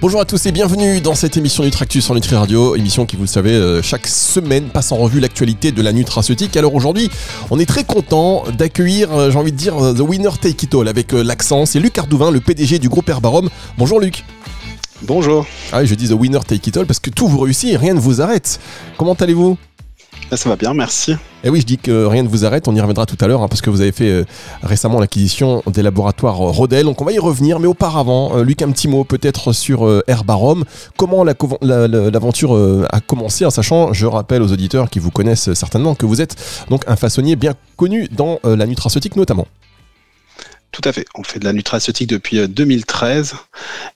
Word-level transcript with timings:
Bonjour 0.00 0.18
à 0.18 0.24
tous 0.24 0.46
et 0.46 0.52
bienvenue 0.52 1.02
dans 1.02 1.14
cette 1.14 1.36
émission 1.36 1.62
Nutractus 1.62 2.02
sur 2.02 2.14
Nutri 2.14 2.34
Radio, 2.34 2.74
émission 2.74 3.04
qui, 3.04 3.16
vous 3.16 3.24
le 3.24 3.28
savez, 3.28 3.52
euh, 3.52 3.82
chaque 3.82 4.06
semaine 4.06 4.70
passe 4.70 4.92
en 4.92 4.96
revue 4.96 5.20
l'actualité 5.20 5.72
de 5.72 5.82
la 5.82 5.92
nutraceutique. 5.92 6.56
Alors 6.56 6.74
aujourd'hui, 6.74 7.10
on 7.50 7.58
est 7.58 7.66
très 7.66 7.84
content 7.84 8.44
d'accueillir, 8.56 9.12
euh, 9.12 9.30
j'ai 9.30 9.36
envie 9.36 9.52
de 9.52 9.58
dire, 9.58 9.76
euh, 9.76 9.92
The 9.92 10.00
Winner 10.00 10.30
Take 10.40 10.64
It 10.64 10.74
All 10.74 10.88
avec 10.88 11.12
l'accent. 11.12 11.66
C'est 11.66 11.80
Luc 11.80 11.98
Ardouvin, 11.98 12.30
le 12.30 12.40
PDG 12.40 12.78
du 12.78 12.88
groupe 12.88 13.10
Herbarom. 13.10 13.50
Bonjour 13.76 14.00
Luc. 14.00 14.24
Bonjour. 15.02 15.46
Ah, 15.70 15.84
je 15.84 15.94
dis 15.94 16.08
The 16.08 16.12
Winner 16.12 16.40
Take 16.46 16.70
It 16.70 16.76
All 16.78 16.86
parce 16.86 17.00
que 17.00 17.10
tout 17.10 17.28
vous 17.28 17.40
réussit 17.40 17.70
et 17.70 17.76
rien 17.76 17.92
ne 17.92 18.00
vous 18.00 18.22
arrête. 18.22 18.58
Comment 18.96 19.12
allez-vous? 19.12 19.58
Ça 20.36 20.48
va 20.48 20.56
bien, 20.56 20.74
merci. 20.74 21.12
Et 21.12 21.16
eh 21.44 21.50
oui, 21.50 21.60
je 21.60 21.66
dis 21.66 21.78
que 21.78 22.04
rien 22.04 22.22
ne 22.22 22.28
vous 22.28 22.44
arrête, 22.44 22.68
on 22.68 22.74
y 22.74 22.80
reviendra 22.80 23.06
tout 23.06 23.16
à 23.20 23.26
l'heure, 23.26 23.42
hein, 23.42 23.48
parce 23.48 23.62
que 23.62 23.70
vous 23.70 23.80
avez 23.80 23.92
fait 23.92 24.10
euh, 24.10 24.24
récemment 24.62 25.00
l'acquisition 25.00 25.62
des 25.66 25.82
laboratoires 25.82 26.40
euh, 26.40 26.50
Rodel, 26.50 26.84
donc 26.84 27.00
on 27.00 27.04
va 27.04 27.12
y 27.12 27.18
revenir, 27.18 27.58
mais 27.60 27.66
auparavant, 27.66 28.36
euh, 28.36 28.44
Luc, 28.44 28.62
un 28.62 28.70
petit 28.70 28.88
mot 28.88 29.04
peut-être 29.04 29.52
sur 29.52 30.02
Herbarom. 30.06 30.64
Comment 30.96 31.24
l'aventure 31.24 32.86
a 32.90 33.00
commencé, 33.00 33.44
en 33.44 33.50
sachant, 33.50 33.92
je 33.92 34.06
rappelle 34.06 34.42
aux 34.42 34.52
auditeurs 34.52 34.90
qui 34.90 34.98
vous 34.98 35.10
connaissent 35.10 35.52
certainement, 35.54 35.94
que 35.94 36.06
vous 36.06 36.20
êtes 36.20 36.36
donc 36.68 36.84
un 36.86 36.96
façonnier 36.96 37.36
bien 37.36 37.54
connu 37.76 38.08
dans 38.10 38.38
la 38.44 38.66
nutraceutique 38.66 39.16
notamment. 39.16 39.46
Tout 40.72 40.82
à 40.84 40.92
fait. 40.92 41.04
On 41.14 41.24
fait 41.24 41.40
de 41.40 41.44
la 41.44 41.52
nutraceutique 41.52 42.08
depuis 42.08 42.46
2013, 42.46 43.34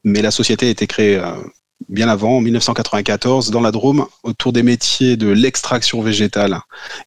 mais 0.03 0.23
la 0.23 0.31
société 0.31 0.67
a 0.67 0.71
été 0.71 0.87
créée 0.87 1.21
bien 1.89 2.09
avant, 2.09 2.39
en 2.39 2.41
1994, 2.41 3.51
dans 3.51 3.61
la 3.61 3.71
Drôme, 3.71 4.07
autour 4.23 4.53
des 4.53 4.63
métiers 4.63 5.17
de 5.17 5.29
l'extraction 5.29 6.03
végétale 6.03 6.61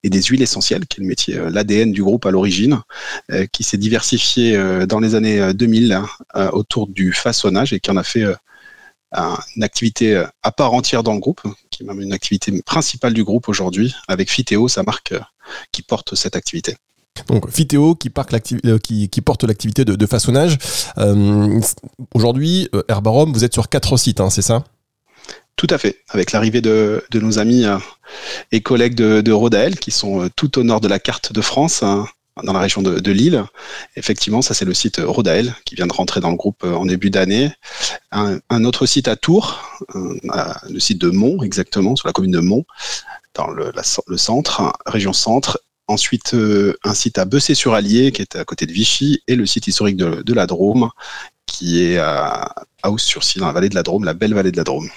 et 0.03 0.09
des 0.09 0.21
huiles 0.21 0.41
essentielles, 0.41 0.85
qui 0.87 0.99
est 0.99 1.03
le 1.03 1.07
métier, 1.07 1.37
euh, 1.37 1.49
l'ADN 1.49 1.91
du 1.91 2.03
groupe 2.03 2.25
à 2.25 2.31
l'origine, 2.31 2.81
euh, 3.31 3.45
qui 3.51 3.63
s'est 3.63 3.77
diversifié 3.77 4.55
euh, 4.55 4.85
dans 4.85 4.99
les 4.99 5.15
années 5.15 5.53
2000 5.53 5.99
autour 6.51 6.87
du 6.87 7.13
façonnage 7.13 7.73
et 7.73 7.79
qui 7.79 7.91
en 7.91 7.97
a 7.97 8.03
fait 8.03 8.23
une 9.13 9.63
activité 9.63 10.23
à 10.43 10.51
part 10.51 10.73
entière 10.73 11.03
dans 11.03 11.13
le 11.13 11.19
groupe, 11.19 11.41
qui 11.71 11.83
est 11.83 11.85
même 11.85 12.01
une 12.01 12.13
activité 12.13 12.61
principale 12.63 13.13
du 13.13 13.23
groupe 13.23 13.49
aujourd'hui, 13.49 13.95
avec 14.07 14.29
Fiteo, 14.29 14.67
sa 14.67 14.83
marque 14.83 15.13
qui 15.71 15.81
porte 15.81 16.15
cette 16.15 16.35
activité. 16.35 16.75
Donc 17.27 17.49
Fiteo 17.49 17.95
qui, 17.95 18.11
qui, 19.09 19.21
porte 19.21 19.43
l'activité 19.43 19.85
de, 19.85 20.05
façonnage. 20.05 20.57
Aujourd'hui, 22.13 22.69
Herbarom, 22.87 23.33
vous 23.33 23.43
êtes 23.43 23.53
sur 23.53 23.69
quatre 23.69 23.97
sites, 23.97 24.21
hein, 24.21 24.29
c'est 24.29 24.41
ça? 24.41 24.63
Tout 25.57 25.67
à 25.71 25.79
fait, 25.79 26.03
avec 26.09 26.33
l'arrivée 26.33 26.61
de, 26.61 27.03
nos 27.15 27.39
amis 27.39 27.65
euh, 27.65 27.79
et 28.51 28.61
collègues 28.61 28.93
de, 28.93 29.21
de 29.21 29.75
qui 29.75 29.89
sont 29.89 30.21
euh, 30.21 30.29
tout 30.35 30.59
au 30.59 30.63
nord 30.63 30.81
de 30.81 30.87
la 30.87 30.99
carte 30.99 31.33
de 31.33 31.41
France, 31.41 31.81
hein, 31.81 32.05
dans 32.43 32.53
la 32.53 32.59
région 32.59 32.83
de, 32.83 33.11
Lille. 33.11 33.43
Effectivement, 33.95 34.43
ça 34.43 34.53
c'est 34.53 34.65
le 34.65 34.75
site 34.75 35.01
Rodael 35.03 35.55
qui 35.65 35.73
vient 35.73 35.87
de 35.87 35.93
rentrer 35.93 36.21
dans 36.21 36.29
le 36.29 36.35
groupe 36.35 36.63
euh, 36.63 36.75
en 36.75 36.85
début 36.85 37.09
d'année. 37.09 37.51
Un, 38.11 38.39
autre 38.65 38.85
site 38.85 39.07
à 39.07 39.15
Tours, 39.15 39.79
le 39.95 40.79
site 40.79 41.01
de 41.01 41.09
Mont 41.09 41.41
exactement, 41.41 41.95
sur 41.95 42.07
la 42.07 42.13
commune 42.13 42.31
de 42.31 42.39
Mont, 42.39 42.65
dans 43.33 43.47
le, 43.47 43.71
centre, 44.15 44.73
région 44.85 45.11
centre. 45.11 45.59
Ensuite, 45.87 46.35
un 46.83 46.93
site 46.93 47.17
à 47.17 47.25
Bessé-sur-Allier, 47.25 48.11
qui 48.11 48.21
est 48.21 48.35
à 48.35 48.43
côté 48.43 48.65
de 48.65 48.73
Vichy, 48.73 49.21
et 49.27 49.35
le 49.35 49.45
site 49.45 49.67
historique 49.67 49.95
de, 49.97 50.33
la 50.33 50.45
Drôme, 50.45 50.89
qui 51.45 51.81
est 51.81 51.97
à 51.97 52.53
Haus-sur-Scie, 52.83 53.39
dans 53.39 53.47
la 53.47 53.53
vallée 53.53 53.69
de 53.69 53.75
la 53.75 53.83
Drôme, 53.83 54.03
la 54.03 54.13
belle 54.13 54.33
vallée 54.33 54.51
de 54.51 54.57
la 54.57 54.63
Drôme. 54.63 54.89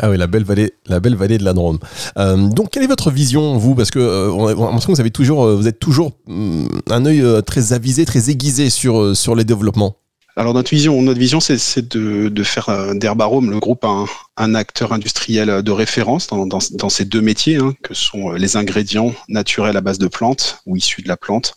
Ah 0.00 0.10
oui, 0.10 0.16
la 0.16 0.26
belle 0.28 0.44
vallée, 0.44 0.72
la 0.86 1.00
belle 1.00 1.16
vallée 1.16 1.38
de 1.38 1.44
la 1.44 1.52
Drôme. 1.52 1.78
Euh, 2.18 2.48
donc, 2.48 2.70
quelle 2.70 2.84
est 2.84 2.88
votre 2.88 3.10
vision, 3.10 3.58
vous? 3.58 3.74
Parce 3.74 3.90
que 3.90 3.98
euh, 3.98 4.54
vous 4.54 5.00
avez 5.00 5.10
toujours, 5.10 5.44
euh, 5.44 5.56
vous 5.56 5.66
êtes 5.66 5.80
toujours 5.80 6.12
mm, 6.26 6.66
un 6.90 7.04
œil 7.04 7.24
très 7.44 7.72
avisé, 7.72 8.04
très 8.04 8.30
aiguisé 8.30 8.70
sur 8.70 9.34
les 9.34 9.44
développements. 9.44 9.96
Alors 10.38 10.54
notre 10.54 10.70
vision, 10.70 11.02
notre 11.02 11.18
vision, 11.18 11.40
c'est 11.40 11.96
de, 11.96 12.42
faire 12.44 12.94
d'Herbarome 12.94 13.50
le 13.50 13.58
groupe 13.58 13.84
un, 13.84 14.04
un, 14.36 14.54
acteur 14.54 14.92
industriel 14.92 15.64
de 15.64 15.70
référence 15.72 16.28
dans, 16.28 16.88
ces 16.90 17.04
deux 17.04 17.20
métiers, 17.20 17.56
hein, 17.56 17.74
que 17.82 17.92
sont 17.92 18.30
les 18.30 18.56
ingrédients 18.56 19.12
naturels 19.26 19.76
à 19.76 19.80
base 19.80 19.98
de 19.98 20.06
plantes 20.06 20.62
ou 20.64 20.76
issus 20.76 21.02
de 21.02 21.08
la 21.08 21.16
plante, 21.16 21.56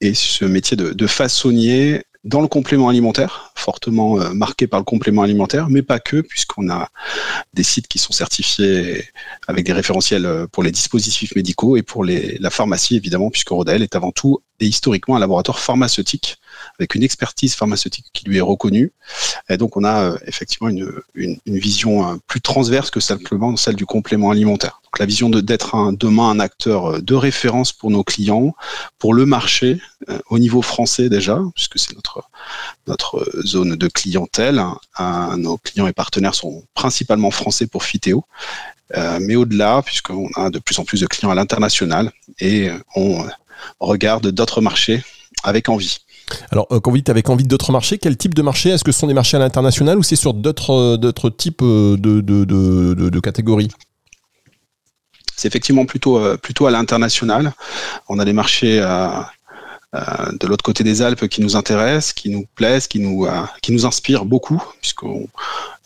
et 0.00 0.12
ce 0.12 0.44
métier 0.44 0.76
de, 0.76 1.06
façonnier 1.06 2.02
dans 2.24 2.40
le 2.40 2.48
complément 2.48 2.88
alimentaire, 2.88 3.52
fortement 3.54 4.20
euh, 4.20 4.30
marqué 4.32 4.66
par 4.66 4.80
le 4.80 4.84
complément 4.84 5.22
alimentaire, 5.22 5.68
mais 5.70 5.82
pas 5.82 6.00
que, 6.00 6.20
puisqu'on 6.20 6.68
a 6.68 6.88
des 7.54 7.62
sites 7.62 7.86
qui 7.86 8.00
sont 8.00 8.12
certifiés 8.12 9.04
avec 9.46 9.64
des 9.64 9.72
référentiels 9.72 10.26
euh, 10.26 10.48
pour 10.48 10.64
les 10.64 10.72
dispositifs 10.72 11.36
médicaux 11.36 11.76
et 11.76 11.82
pour 11.84 12.04
la 12.04 12.50
pharmacie, 12.50 12.96
évidemment, 12.96 13.30
puisque 13.30 13.50
Rodel 13.50 13.84
est 13.84 13.94
avant 13.94 14.10
tout 14.10 14.40
et 14.58 14.66
historiquement 14.66 15.14
un 15.14 15.20
laboratoire 15.20 15.60
pharmaceutique 15.60 16.38
avec 16.78 16.94
une 16.94 17.02
expertise 17.02 17.54
pharmaceutique 17.54 18.06
qui 18.12 18.26
lui 18.26 18.38
est 18.38 18.42
reconnue. 18.42 18.92
Et 19.48 19.56
donc 19.56 19.76
on 19.76 19.84
a 19.84 20.10
euh, 20.10 20.18
effectivement 20.26 20.68
une, 20.68 20.90
une, 21.14 21.38
vision 21.46 22.20
plus 22.26 22.40
transverse 22.40 22.90
que 22.90 23.00
simplement 23.00 23.56
celle 23.56 23.76
du 23.76 23.86
complément 23.86 24.30
alimentaire. 24.30 24.80
Donc 24.84 24.98
la 24.98 25.06
vision 25.06 25.30
d'être 25.30 25.92
demain 25.92 26.30
un 26.30 26.40
acteur 26.40 27.02
de 27.02 27.14
référence 27.14 27.72
pour 27.72 27.90
nos 27.90 28.04
clients, 28.04 28.54
pour 28.98 29.14
le 29.14 29.26
marché, 29.26 29.80
au 30.28 30.38
niveau 30.38 30.62
français 30.62 31.08
déjà, 31.08 31.40
puisque 31.54 31.78
c'est 31.78 31.94
notre, 31.94 32.28
notre 32.86 33.26
zone 33.44 33.76
de 33.76 33.88
clientèle. 33.88 34.62
Nos 35.36 35.56
clients 35.58 35.86
et 35.86 35.92
partenaires 35.92 36.34
sont 36.34 36.64
principalement 36.74 37.30
français 37.30 37.66
pour 37.66 37.84
Fiteo. 37.84 38.24
Euh, 38.94 39.18
mais 39.20 39.34
au-delà, 39.34 39.82
puisqu'on 39.82 40.28
a 40.36 40.50
de 40.50 40.58
plus 40.58 40.78
en 40.78 40.84
plus 40.84 41.00
de 41.00 41.06
clients 41.06 41.30
à 41.30 41.34
l'international 41.34 42.12
et 42.40 42.70
on 42.94 43.24
regarde 43.80 44.28
d'autres 44.28 44.60
marchés 44.60 45.02
avec 45.42 45.68
envie. 45.68 45.98
Alors, 46.50 46.66
euh, 46.70 46.80
quand 46.80 46.90
vous 46.90 46.96
dites 46.96 47.08
avec 47.08 47.28
envie 47.28 47.44
d'autres 47.44 47.72
marchés, 47.72 47.98
quel 47.98 48.16
type 48.16 48.34
de 48.34 48.42
marché 48.42 48.70
Est-ce 48.70 48.84
que 48.84 48.92
ce 48.92 48.98
sont 49.00 49.06
des 49.06 49.14
marchés 49.14 49.36
à 49.36 49.40
l'international 49.40 49.98
ou 49.98 50.02
c'est 50.02 50.16
sur 50.16 50.34
d'autres, 50.34 50.72
euh, 50.72 51.30
types 51.30 51.62
de, 51.62 52.20
de, 52.20 53.20
catégories? 53.20 53.70
C'est 55.36 55.48
effectivement 55.48 55.84
plutôt, 55.84 56.16
à 56.18 56.70
l'international. 56.70 57.52
On 58.08 58.18
a 58.18 58.24
des 58.24 58.32
marchés 58.32 58.80
à, 58.80 59.20
euh, 59.20 59.22
de 59.92 60.46
l'autre 60.46 60.64
côté 60.64 60.84
des 60.84 61.00
Alpes 61.00 61.26
qui 61.28 61.40
nous 61.40 61.56
intéressent, 61.56 62.12
qui 62.12 62.28
nous 62.28 62.46
plaisent, 62.54 62.86
qui 62.86 62.98
nous, 62.98 63.24
euh, 63.24 63.86
inspirent 63.86 64.24
beaucoup, 64.24 64.62
puisque 64.80 65.04
euh, 65.04 65.26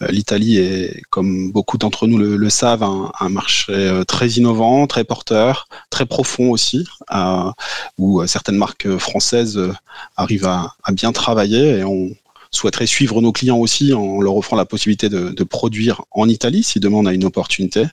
l'Italie 0.08 0.58
est, 0.58 1.02
comme 1.10 1.52
beaucoup 1.52 1.78
d'entre 1.78 2.06
nous 2.06 2.18
le, 2.18 2.50
savent, 2.50 2.82
un, 2.82 3.28
marché 3.28 4.02
très 4.08 4.28
innovant, 4.30 4.86
très 4.86 5.04
porteur, 5.04 5.68
très 5.90 6.06
profond 6.06 6.50
aussi, 6.50 6.86
où 7.98 8.26
certaines 8.26 8.56
marques 8.56 8.96
françaises 8.96 9.60
arrivent 10.16 10.46
à, 10.46 10.74
bien 10.92 11.12
travailler 11.12 11.78
et 11.78 11.84
on, 11.84 12.10
souhaiterait 12.50 12.86
suivre 12.86 13.20
nos 13.20 13.32
clients 13.32 13.58
aussi 13.58 13.92
en 13.92 14.20
leur 14.20 14.36
offrant 14.36 14.56
la 14.56 14.64
possibilité 14.64 15.08
de, 15.08 15.44
produire 15.44 16.02
en 16.10 16.28
Italie 16.28 16.62
si 16.62 16.80
demain 16.80 16.98
on 16.98 17.06
a 17.06 17.14
une 17.14 17.24
opportunité, 17.24 17.84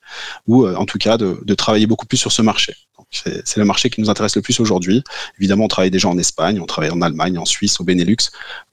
ou 0.48 0.66
euh, 0.66 0.76
en 0.76 0.86
tout 0.86 0.98
cas 0.98 1.18
de 1.18 1.54
travailler 1.54 1.88
beaucoup 1.88 2.06
plus 2.06 2.18
sur 2.18 2.32
ce 2.32 2.42
marché. 2.42 2.74
C'est 3.46 3.58
le 3.58 3.66
marché 3.66 3.90
qui 3.90 4.02
nous 4.02 4.10
intéresse 4.10 4.36
le 4.36 4.42
plus 4.42 4.60
aujourd'hui. 4.60 5.04
Évidemment, 5.40 5.66
on 5.66 5.68
travaille 5.68 5.92
déjà 5.92 6.10
en 6.10 6.18
Espagne, 6.18 6.60
on 6.60 6.66
travaille 6.66 6.92
en 6.92 7.02
Allemagne, 7.02 7.38
en 7.38 7.46
Suisse, 7.46 7.80
au 7.80 7.84
Benelux. 7.84 8.18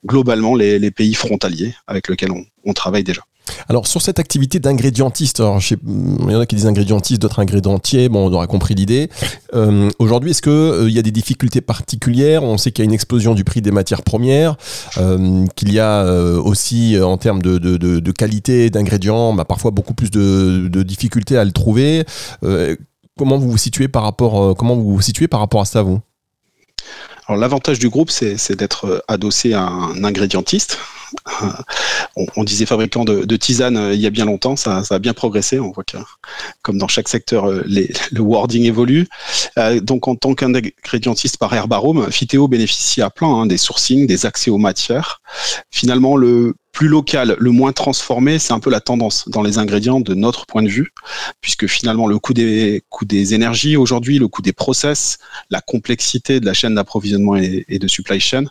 Globalement, 0.06 0.54
les, 0.54 0.90
pays 0.90 1.14
frontaliers 1.14 1.74
avec 1.86 2.08
lesquels 2.08 2.30
on, 2.30 2.44
on 2.64 2.72
travaille 2.72 3.04
déjà. 3.04 3.22
Alors 3.68 3.86
sur 3.86 4.00
cette 4.00 4.18
activité 4.18 4.58
d'ingrédientiste, 4.58 5.40
il 5.40 6.32
y 6.32 6.34
en 6.34 6.40
a 6.40 6.46
qui 6.46 6.56
disent 6.56 6.66
ingrédientiste, 6.66 7.20
d'autres 7.20 7.40
ingrédientiers, 7.40 8.08
bon 8.08 8.28
on 8.28 8.32
aura 8.32 8.46
compris 8.46 8.74
l'idée. 8.74 9.10
Euh, 9.54 9.90
aujourd'hui, 9.98 10.30
est-ce 10.30 10.42
qu'il 10.42 10.52
euh, 10.52 10.90
y 10.90 10.98
a 10.98 11.02
des 11.02 11.10
difficultés 11.10 11.60
particulières? 11.60 12.42
On 12.42 12.56
sait 12.58 12.72
qu'il 12.72 12.82
y 12.82 12.86
a 12.86 12.88
une 12.88 12.94
explosion 12.94 13.34
du 13.34 13.44
prix 13.44 13.60
des 13.60 13.70
matières 13.70 14.02
premières, 14.02 14.56
euh, 14.98 15.46
qu'il 15.56 15.72
y 15.72 15.78
a 15.78 16.04
aussi 16.04 16.98
en 17.00 17.18
termes 17.18 17.42
de, 17.42 18.10
qualité 18.12 18.70
d'ingrédients, 18.70 19.34
bah, 19.34 19.44
parfois 19.44 19.70
beaucoup 19.70 19.94
plus 19.94 20.10
de, 20.10 20.82
difficultés 20.82 21.36
à 21.36 21.44
le 21.44 21.52
trouver. 21.52 22.04
Comment 23.16 23.38
vous 23.38 23.50
vous 23.50 23.58
situez 23.58 23.88
par 23.88 24.02
rapport, 24.02 24.56
comment 24.56 24.74
vous 24.76 24.94
vous 24.94 25.02
situez 25.02 25.28
par 25.28 25.40
rapport 25.40 25.60
à 25.60 25.64
ça, 25.64 25.82
vous? 25.82 26.00
Alors 27.26 27.40
l'avantage 27.40 27.78
du 27.78 27.88
groupe, 27.88 28.10
c'est 28.10 28.52
d'être 28.52 29.02
adossé 29.08 29.54
à 29.54 29.62
un 29.62 30.04
ingrédientiste, 30.04 30.78
on, 32.36 32.44
disait 32.44 32.66
fabricant 32.66 33.04
de, 33.04 33.24
de 33.24 33.36
tisane 33.36 33.76
euh, 33.76 33.94
il 33.94 34.00
y 34.00 34.06
a 34.06 34.10
bien 34.10 34.24
longtemps, 34.24 34.56
ça, 34.56 34.82
a 34.88 34.98
bien 34.98 35.12
progressé. 35.12 35.60
On 35.60 35.70
voit 35.70 35.84
que, 35.84 35.96
comme 36.62 36.78
dans 36.78 36.88
chaque 36.88 37.08
secteur, 37.08 37.50
euh, 37.50 37.64
le 37.66 38.20
wording 38.20 38.64
évolue. 38.64 39.08
Euh, 39.58 39.80
donc, 39.80 40.08
en 40.08 40.16
tant 40.16 40.34
qu'ingrédientiste 40.34 41.38
par 41.38 41.52
Herbarome, 41.54 42.10
Fiteo 42.10 42.48
bénéficie 42.48 43.02
à 43.02 43.10
plein 43.10 43.28
hein, 43.28 43.46
des 43.46 43.58
sourcings, 43.58 44.06
des 44.06 44.26
accès 44.26 44.50
aux 44.50 44.58
matières. 44.58 45.20
Finalement, 45.70 46.16
le 46.16 46.54
plus 46.74 46.88
local, 46.88 47.36
le 47.38 47.50
moins 47.52 47.72
transformé, 47.72 48.38
c'est 48.40 48.52
un 48.52 48.58
peu 48.58 48.68
la 48.68 48.80
tendance 48.80 49.28
dans 49.28 49.42
les 49.42 49.58
ingrédients 49.58 50.00
de 50.00 50.12
notre 50.12 50.44
point 50.44 50.62
de 50.62 50.68
vue, 50.68 50.92
puisque 51.40 51.68
finalement 51.68 52.08
le 52.08 52.18
coût 52.18 52.34
des, 52.34 52.82
coûts 52.90 53.04
des 53.04 53.32
énergies 53.32 53.76
aujourd'hui, 53.76 54.18
le 54.18 54.26
coût 54.26 54.42
des 54.42 54.52
process, 54.52 55.18
la 55.50 55.60
complexité 55.60 56.40
de 56.40 56.46
la 56.46 56.52
chaîne 56.52 56.74
d'approvisionnement 56.74 57.36
et, 57.36 57.78
de 57.78 57.88
supply 57.88 58.18
chain 58.18 58.44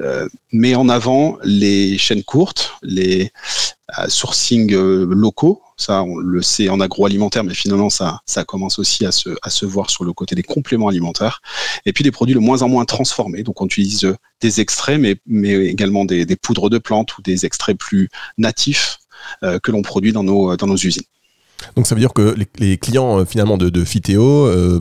euh, 0.00 0.28
met 0.52 0.76
en 0.76 0.88
avant 0.88 1.36
les 1.42 1.98
chaînes 1.98 2.22
courtes, 2.22 2.74
les, 2.82 3.32
sourcing 4.08 4.74
locaux. 4.74 5.60
Ça, 5.76 6.02
on 6.02 6.16
le 6.16 6.40
sait 6.40 6.68
en 6.68 6.80
agroalimentaire, 6.80 7.44
mais 7.44 7.54
finalement, 7.54 7.90
ça, 7.90 8.20
commence 8.46 8.78
aussi 8.78 9.04
à 9.04 9.12
se, 9.12 9.66
voir 9.66 9.90
sur 9.90 10.04
le 10.04 10.12
côté 10.12 10.34
des 10.34 10.42
compléments 10.42 10.88
alimentaires. 10.88 11.40
Et 11.84 11.92
puis 11.92 12.04
des 12.04 12.10
produits 12.10 12.34
de 12.34 12.40
moins 12.40 12.62
en 12.62 12.68
moins 12.68 12.84
transformés. 12.84 13.42
Donc, 13.42 13.60
on 13.60 13.66
utilise 13.66 14.14
des 14.40 14.60
extraits, 14.60 15.00
mais, 15.00 15.16
également 15.66 16.04
des, 16.04 16.36
poudres 16.36 16.70
de 16.70 16.78
plantes 16.78 17.18
ou 17.18 17.22
des 17.22 17.44
extraits 17.44 17.76
plus 17.76 18.08
natifs 18.38 18.98
que 19.62 19.70
l'on 19.70 19.82
produit 19.82 20.12
dans 20.12 20.22
nos, 20.22 20.76
usines. 20.76 21.04
Donc 21.76 21.86
ça 21.86 21.94
veut 21.94 22.00
dire 22.00 22.12
que 22.12 22.34
les, 22.58 22.78
clients 22.78 23.20
euh, 23.20 23.24
finalement 23.24 23.56
de, 23.56 23.70
de 23.70 23.84
euh, 24.10 24.80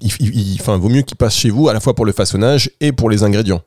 il, 0.00 0.62
vaut 0.62 0.88
mieux 0.88 1.02
qu'ils 1.02 1.16
passent 1.16 1.36
chez 1.36 1.50
vous 1.50 1.68
à 1.68 1.72
la 1.72 1.80
fois 1.80 1.94
pour 1.94 2.06
le 2.06 2.12
façonnage 2.12 2.70
et 2.80 2.92
pour 2.92 3.10
les 3.10 3.22
ingrédients. 3.22 3.62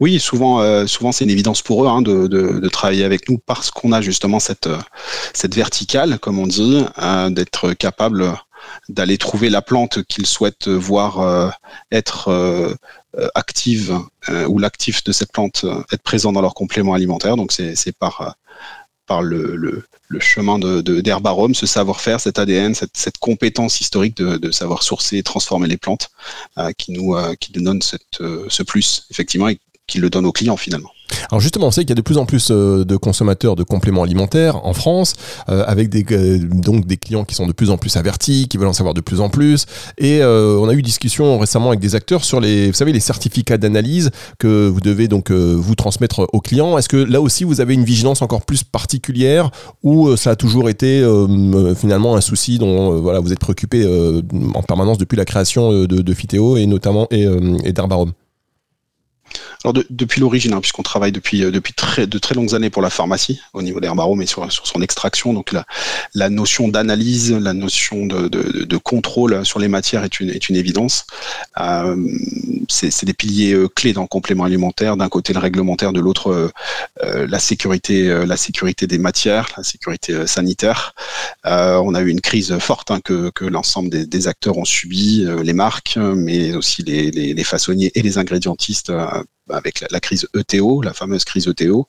Oui, 0.00 0.18
souvent, 0.18 0.60
euh, 0.60 0.86
souvent 0.86 1.12
c'est 1.12 1.24
une 1.24 1.30
évidence 1.30 1.62
pour 1.62 1.84
eux 1.84 1.88
hein, 1.88 2.02
de, 2.02 2.68
travailler 2.68 3.04
avec 3.04 3.28
nous 3.28 3.38
parce 3.38 3.70
qu'on 3.70 3.92
a 3.92 4.00
justement 4.00 4.40
cette, 4.40 4.68
cette 5.34 5.54
verticale, 5.54 6.18
comme 6.18 6.38
on 6.38 6.46
dit, 6.46 6.84
d'être 7.30 7.72
capable 7.74 8.34
d'aller 8.88 9.18
trouver 9.18 9.50
la 9.50 9.62
plante 9.62 10.02
qu'ils 10.04 10.26
souhaitent 10.26 10.68
voir 10.68 11.52
être 11.90 12.78
active 13.34 13.98
ou 14.48 14.58
l'actif 14.58 15.02
de 15.04 15.12
cette 15.12 15.32
plante 15.32 15.64
être 15.92 16.02
présent 16.02 16.32
dans 16.32 16.40
leur 16.40 16.54
complément 16.54 16.94
alimentaire. 16.94 17.36
Donc 17.36 17.52
c'est 17.52 17.96
par 17.98 18.36
par 19.10 19.22
le, 19.22 19.56
le, 19.56 20.20
chemin 20.20 20.60
de, 20.60 21.00
d'Herbarome, 21.00 21.52
ce 21.52 21.66
savoir-faire, 21.66 22.20
cet 22.20 22.38
ADN, 22.38 22.76
cette, 22.76 23.18
compétence 23.18 23.80
historique 23.80 24.16
de, 24.16 24.52
savoir 24.52 24.84
sourcer 24.84 25.16
et 25.16 25.24
transformer 25.24 25.66
les 25.66 25.78
plantes 25.78 26.10
euh, 26.58 26.70
qui, 26.78 26.92
nous, 26.92 27.16
euh, 27.16 27.34
qui 27.34 27.50
nous 27.52 27.64
donne 27.64 27.82
cette, 27.82 28.20
euh, 28.20 28.46
ce 28.48 28.62
plus, 28.62 29.08
effectivement, 29.10 29.48
qui 29.90 29.98
le 29.98 30.08
donne 30.08 30.24
aux 30.24 30.32
clients 30.32 30.56
finalement. 30.56 30.92
Alors 31.30 31.40
justement, 31.40 31.66
on 31.66 31.70
sait 31.70 31.82
qu'il 31.82 31.90
y 31.90 31.92
a 31.92 31.96
de 31.96 32.02
plus 32.02 32.18
en 32.18 32.26
plus 32.26 32.50
euh, 32.50 32.84
de 32.84 32.96
consommateurs 32.96 33.56
de 33.56 33.64
compléments 33.64 34.02
alimentaires 34.02 34.64
en 34.64 34.74
France, 34.74 35.14
euh, 35.48 35.64
avec 35.66 35.88
des, 35.88 36.04
euh, 36.12 36.38
donc 36.38 36.86
des 36.86 36.96
clients 36.96 37.24
qui 37.24 37.34
sont 37.34 37.46
de 37.46 37.52
plus 37.52 37.70
en 37.70 37.78
plus 37.78 37.96
avertis, 37.96 38.46
qui 38.48 38.56
veulent 38.56 38.68
en 38.68 38.72
savoir 38.72 38.94
de 38.94 39.00
plus 39.00 39.20
en 39.20 39.28
plus. 39.28 39.66
Et 39.98 40.22
on 40.22 40.68
a 40.68 40.74
eu 40.74 40.82
discussion 40.82 41.38
récemment 41.38 41.68
avec 41.68 41.80
des 41.80 41.94
acteurs 41.94 42.24
sur 42.24 42.40
les, 42.40 42.68
vous 42.68 42.74
savez, 42.74 42.92
les 42.92 43.00
certificats 43.00 43.58
d'analyse 43.58 44.10
que 44.38 44.68
vous 44.68 44.80
devez 44.80 45.08
donc 45.08 45.30
vous 45.30 45.74
transmettre 45.74 46.26
aux 46.32 46.40
clients. 46.40 46.78
Est-ce 46.78 46.88
que 46.88 46.96
là 46.96 47.20
aussi 47.20 47.44
vous 47.44 47.60
avez 47.60 47.74
une 47.74 47.84
vigilance 47.84 48.22
encore 48.22 48.42
plus 48.42 48.62
particulière 48.62 49.50
ou 49.82 50.16
ça 50.16 50.30
a 50.30 50.36
toujours 50.36 50.68
été 50.68 51.04
finalement 51.76 52.16
un 52.16 52.20
souci 52.20 52.58
dont 52.58 53.00
voilà 53.00 53.20
vous 53.20 53.32
êtes 53.32 53.40
préoccupé 53.40 53.84
en 54.54 54.62
permanence 54.62 54.98
depuis 54.98 55.16
la 55.16 55.24
création 55.24 55.72
de, 55.72 55.86
de 55.86 56.14
Fitéo 56.14 56.56
et 56.56 56.66
notamment 56.66 57.06
et, 57.10 57.26
et 57.64 57.72
d'Herbarum 57.72 58.12
alors 59.62 59.84
depuis 59.90 60.20
l'origine, 60.20 60.54
hein, 60.54 60.60
puisqu'on 60.60 60.82
travaille 60.82 61.12
depuis 61.12 61.44
euh, 61.44 61.50
depuis 61.50 61.74
de 61.98 62.18
très 62.18 62.34
longues 62.34 62.54
années 62.54 62.70
pour 62.70 62.80
la 62.80 62.88
pharmacie 62.88 63.40
au 63.52 63.60
niveau 63.60 63.78
d'herbarome 63.78 64.22
et 64.22 64.26
sur, 64.26 64.50
sur 64.50 64.66
son 64.66 64.80
extraction, 64.80 65.34
donc 65.34 65.52
la, 66.14 66.30
notion 66.30 66.68
d'analyse, 66.68 67.32
la 67.32 67.52
notion 67.52 68.06
de, 68.06 68.76
contrôle 68.78 69.44
sur 69.44 69.58
les 69.58 69.68
matières 69.68 70.04
est 70.04 70.20
une 70.20 70.56
évidence. 70.56 71.06
Euh, 71.60 71.96
c'est 72.68 73.04
des 73.04 73.12
piliers 73.12 73.52
euh, 73.52 73.68
clés 73.68 73.92
dans 73.92 74.02
le 74.02 74.08
complément 74.08 74.44
alimentaire. 74.44 74.96
D'un 74.96 75.08
côté 75.08 75.32
le 75.32 75.38
réglementaire, 75.38 75.92
de 75.92 76.00
l'autre 76.00 76.50
la 77.02 77.38
sécurité 77.38 78.08
la 78.26 78.36
sécurité 78.36 78.86
des 78.86 78.98
matières, 78.98 79.48
la 79.56 79.62
sécurité 79.62 80.26
sanitaire. 80.26 80.94
on 81.44 81.94
a 81.94 82.00
eu 82.00 82.08
une 82.08 82.20
crise 82.20 82.58
forte 82.58 82.90
hein, 82.90 83.00
que, 83.04 83.30
l'ensemble 83.44 83.90
des, 83.90 84.06
des, 84.06 84.28
acteurs 84.28 84.56
ont 84.56 84.64
subi, 84.64 85.26
les 85.42 85.52
marques, 85.52 85.96
mais 85.96 86.54
aussi 86.54 86.82
les, 86.82 87.10
les, 87.10 87.34
les 87.34 87.44
façonniers 87.44 87.90
et 87.94 88.02
les 88.02 88.18
ingrédientistes 88.18 88.90
uh, 89.20 89.24
avec 89.52 89.84
la, 89.90 90.00
crise 90.00 90.28
ETO, 90.34 90.82
la 90.82 90.92
fameuse 90.92 91.24
crise 91.24 91.48
ETO, 91.48 91.86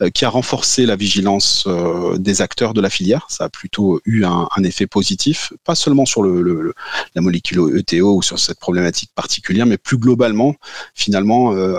euh, 0.00 0.10
qui 0.10 0.24
a 0.24 0.28
renforcé 0.28 0.86
la 0.86 0.96
vigilance 0.96 1.64
euh, 1.66 2.18
des 2.18 2.42
acteurs 2.42 2.74
de 2.74 2.80
la 2.80 2.90
filière. 2.90 3.26
Ça 3.28 3.44
a 3.44 3.48
plutôt 3.48 4.00
eu 4.04 4.24
un, 4.24 4.48
effet 4.64 4.86
positif, 4.86 5.52
pas 5.64 5.74
seulement 5.74 6.06
sur 6.06 6.22
la 6.22 7.20
molécule 7.20 7.78
ETO 7.78 8.16
ou 8.16 8.22
sur 8.22 8.38
cette 8.38 8.60
problématique 8.60 9.10
particulière, 9.14 9.66
mais 9.66 9.76
plus 9.76 9.98
globalement, 9.98 10.54
finalement, 10.94 11.52
euh, 11.52 11.78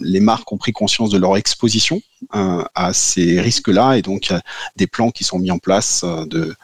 les 0.00 0.20
marques 0.20 0.50
ont 0.52 0.58
pris 0.58 0.72
conscience 0.72 1.10
de 1.10 1.18
leur 1.18 1.36
exposition 1.36 2.00
à 2.30 2.92
ces 2.94 3.38
risques-là 3.40 3.98
et 3.98 4.02
donc 4.02 4.32
des 4.76 4.86
plans 4.86 5.10
qui 5.10 5.24
sont 5.24 5.38
mis 5.38 5.50
en 5.50 5.58
place 5.58 6.04
de, 6.04 6.56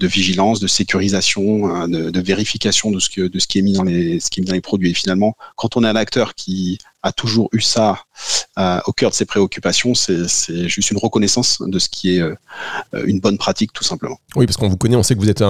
vigilance, 0.00 0.58
de 0.58 0.66
sécurisation, 0.66 1.86
de, 1.86 2.20
vérification 2.20 2.90
de 2.90 2.98
ce 2.98 3.08
qui 3.08 3.58
est 3.58 3.62
mis 3.62 3.74
dans 3.74 3.84
les, 3.84 4.18
ce 4.18 4.28
qui 4.30 4.40
est 4.40 4.42
mis 4.42 4.48
dans 4.48 4.54
les 4.54 4.60
produits. 4.60 4.90
Et 4.90 4.94
finalement, 4.94 5.36
quand 5.56 5.76
on 5.76 5.84
est 5.84 5.88
un 5.88 5.96
acteur 5.96 6.34
qui 6.34 6.78
a 7.04 7.12
toujours 7.12 7.43
eu 7.52 7.60
ça 7.60 7.98
euh, 8.56 8.78
au 8.86 8.92
cœur 8.92 9.10
de 9.10 9.14
ses 9.14 9.24
préoccupations. 9.24 9.94
C'est 9.94 10.68
juste 10.68 10.90
une 10.90 10.98
reconnaissance 10.98 11.58
de 11.60 11.78
ce 11.78 11.88
qui 11.88 12.16
est 12.16 12.20
euh, 12.20 12.34
une 13.04 13.18
bonne 13.18 13.36
pratique, 13.36 13.72
tout 13.72 13.82
simplement. 13.82 14.16
Oui, 14.36 14.46
parce 14.46 14.56
qu'on 14.56 14.68
vous 14.68 14.76
connaît, 14.76 14.96
on 14.96 15.02
sait 15.02 15.14
que 15.14 15.20
vous 15.20 15.28
êtes 15.30 15.42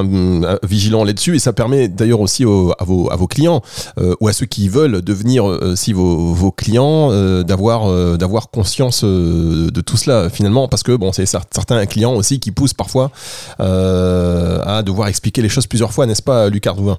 vigilant 0.62 1.04
là-dessus, 1.04 1.36
et 1.36 1.38
ça 1.38 1.52
permet 1.52 1.88
d'ailleurs 1.88 2.20
aussi 2.20 2.44
à, 2.44 2.84
vos, 2.84 3.26
clients 3.26 3.62
euh, 3.98 4.14
ou 4.20 4.28
à 4.28 4.32
ceux 4.32 4.46
qui 4.46 4.68
veulent 4.68 5.02
devenir 5.02 5.44
aussi 5.44 5.92
vos, 5.92 6.52
clients 6.52 7.10
d'avoir 7.42 8.50
conscience 8.50 9.04
de 9.04 9.80
tout 9.80 9.96
cela 9.96 10.30
finalement, 10.30 10.68
parce 10.68 10.82
que 10.82 10.92
bon, 10.92 11.12
c'est 11.12 11.26
certains 11.26 11.84
clients 11.86 12.14
aussi 12.14 12.40
qui 12.40 12.52
poussent 12.52 12.74
parfois 12.74 13.10
à 13.58 14.82
devoir 14.82 15.08
expliquer 15.08 15.42
les 15.42 15.48
choses 15.48 15.66
plusieurs 15.66 15.92
fois, 15.92 16.06
n'est-ce 16.06 16.22
pas, 16.22 16.48
Lucas 16.48 16.70
Ardouin? 16.70 16.98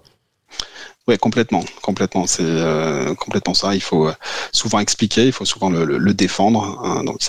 Oui, 1.07 1.17
complètement, 1.19 1.63
complètement. 1.83 2.25
C'est 2.25 2.43
euh, 2.43 3.13
complètement 3.13 3.53
ça. 3.53 3.75
Il 3.75 3.81
faut 3.81 4.07
euh, 4.07 4.13
souvent 4.51 4.79
expliquer, 4.79 5.27
il 5.27 5.31
faut 5.31 5.45
souvent 5.45 5.69
le, 5.69 6.13
défendre. 6.13 6.79
Hein, 6.83 7.03
donc 7.03 7.19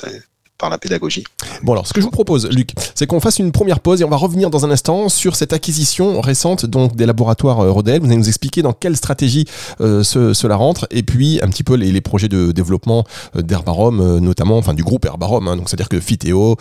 par 0.58 0.70
la 0.70 0.78
pédagogie. 0.78 1.22
Bon 1.62 1.72
alors, 1.72 1.86
ce 1.86 1.92
que 1.92 2.00
je 2.00 2.06
vous 2.06 2.10
propose, 2.10 2.48
Luc, 2.48 2.70
c'est 2.94 3.06
qu'on 3.06 3.20
fasse 3.20 3.38
une 3.38 3.52
première 3.52 3.80
pause 3.80 4.00
et 4.00 4.04
on 4.04 4.08
va 4.08 4.16
revenir 4.16 4.48
dans 4.48 4.64
un 4.64 4.70
instant 4.70 5.10
sur 5.10 5.36
cette 5.36 5.52
acquisition 5.52 6.22
récente 6.22 6.64
donc 6.64 6.96
des 6.96 7.04
laboratoires 7.04 7.60
euh, 7.60 7.70
Rodel. 7.70 8.00
Vous 8.00 8.06
allez 8.06 8.16
nous 8.16 8.28
expliquer 8.28 8.62
dans 8.62 8.72
quelle 8.72 8.96
stratégie 8.96 9.44
cela 9.78 10.56
rentre 10.56 10.86
et 10.90 11.02
puis 11.02 11.40
un 11.42 11.48
petit 11.48 11.62
peu 11.62 11.74
les, 11.74 12.00
projets 12.00 12.28
de 12.28 12.52
développement 12.52 13.04
d'Herbarom, 13.34 14.18
notamment, 14.20 14.56
enfin 14.56 14.72
du 14.72 14.82
groupe 14.82 15.04
Herbarom. 15.04 15.46
Hein, 15.46 15.56
donc 15.58 15.68
c'est-à-dire 15.68 15.90
que 15.90 16.00
Fitéo, 16.00 16.56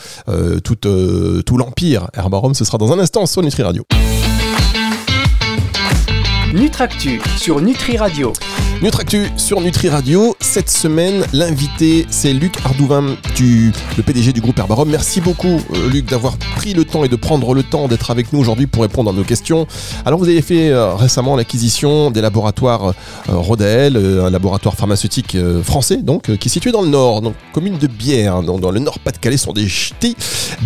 tout, 0.66 0.76
tout 0.76 1.58
l'empire 1.58 2.10
Herbarom, 2.14 2.54
ce 2.54 2.66
sera 2.66 2.78
dans 2.78 2.92
un 2.92 3.00
instant 3.00 3.26
sur 3.26 3.42
Nutri 3.42 3.64
Radio. 3.64 3.86
Nutractu 6.56 7.22
sur 7.36 7.60
Nutri 7.60 7.98
Radio. 7.98 8.32
Nutractu 8.82 9.26
sur 9.36 9.60
Nutri 9.60 9.90
Radio. 9.90 10.38
Cette 10.40 10.70
semaine, 10.70 11.26
l'invité, 11.34 12.06
c'est 12.10 12.32
Luc 12.32 12.54
Ardouin, 12.64 13.18
du, 13.36 13.74
le 13.98 14.04
PDG 14.04 14.32
du 14.32 14.40
groupe 14.40 14.58
Herbarom. 14.58 14.90
Merci 14.90 15.20
beaucoup, 15.20 15.48
euh, 15.48 15.90
Luc, 15.92 16.10
d'avoir 16.10 16.38
pris 16.38 16.74
le 16.74 16.86
temps 16.86 17.04
et 17.04 17.10
de 17.10 17.16
prendre 17.18 17.54
le 17.54 17.62
temps 17.62 17.90
d'être 17.90 18.10
avec 18.10 18.32
nous 18.32 18.40
aujourd'hui 18.40 18.68
pour 18.68 18.84
répondre 18.84 19.10
à 19.10 19.14
nos 19.14 19.26
questions. 19.26 19.68
Alors, 20.06 20.18
vous 20.18 20.30
avez 20.30 20.42
fait 20.42 20.70
euh, 20.70 20.96
récemment 20.96 21.36
l'acquisition 21.36 22.10
des 22.10 22.22
laboratoires 22.22 22.88
euh, 22.88 22.94
Rodel, 23.28 23.98
un 23.98 24.30
laboratoire 24.30 24.76
pharmaceutique 24.76 25.38
français, 25.62 25.98
donc, 25.98 26.38
qui 26.38 26.48
est 26.48 26.52
situé 26.52 26.72
dans 26.72 26.84
le 26.84 26.90
nord, 26.90 27.22
donc 27.22 27.36
commune 27.52 27.78
de 27.78 27.88
Bière, 27.88 28.42
dans, 28.44 28.60
dans 28.60 28.72
le 28.72 28.80
nord 28.80 29.00
Pas-de-Calais, 29.00 29.36
sont 29.36 29.52
des 29.52 29.68
ch'tis 29.68 30.16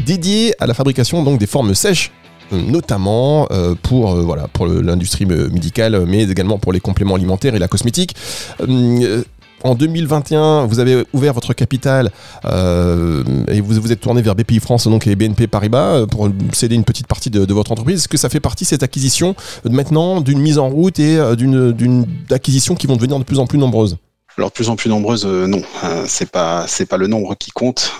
dédiés 0.05 0.53
à 0.59 0.67
la 0.67 0.75
fabrication 0.75 1.23
donc, 1.23 1.39
des 1.39 1.47
formes 1.47 1.73
sèches 1.73 2.11
notamment 2.51 3.47
euh, 3.51 3.75
pour 3.81 4.11
euh, 4.11 4.21
voilà 4.21 4.47
pour 4.47 4.67
l'industrie 4.67 5.25
médicale, 5.25 6.05
mais 6.07 6.23
également 6.23 6.57
pour 6.57 6.73
les 6.73 6.79
compléments 6.79 7.15
alimentaires 7.15 7.55
et 7.55 7.59
la 7.59 7.67
cosmétique. 7.67 8.15
Euh, 8.61 9.23
en 9.61 9.75
2021, 9.75 10.67
vous 10.67 10.79
avez 10.79 11.03
ouvert 11.11 11.33
votre 11.33 11.53
capital 11.53 12.11
et 12.45 13.59
vous 13.59 13.81
vous 13.81 13.91
êtes 13.91 13.99
tourné 13.99 14.21
vers 14.21 14.33
BPI 14.33 14.61
France 14.61 14.87
donc 14.87 15.05
et 15.05 15.17
BNP 15.17 15.47
Paribas 15.47 16.05
pour 16.07 16.29
céder 16.53 16.75
une 16.75 16.85
petite 16.85 17.07
partie 17.07 17.29
de, 17.29 17.53
votre 17.53 17.73
entreprise. 17.73 17.99
Est-ce 17.99 18.07
que 18.07 18.15
ça 18.15 18.29
fait 18.29 18.39
partie 18.39 18.63
cette 18.63 18.83
acquisition 18.83 19.35
maintenant 19.69 20.21
d'une 20.21 20.39
mise 20.39 20.59
en 20.59 20.69
route 20.69 20.97
et 20.99 21.35
d'une 21.35 22.05
acquisition 22.31 22.75
qui 22.75 22.87
vont 22.87 22.95
devenir 22.95 23.19
de 23.19 23.25
plus 23.25 23.37
en 23.37 23.47
plus 23.47 23.57
nombreuses? 23.57 23.97
Alors 24.37 24.49
de 24.49 24.53
plus 24.53 24.69
en 24.69 24.77
plus 24.77 24.89
nombreuses, 24.89 25.25
non, 25.25 25.61
c'est 26.05 26.31
pas 26.31 26.63
c'est 26.65 26.85
pas 26.85 26.95
le 26.95 27.07
nombre 27.07 27.35
qui 27.35 27.51
compte, 27.51 27.91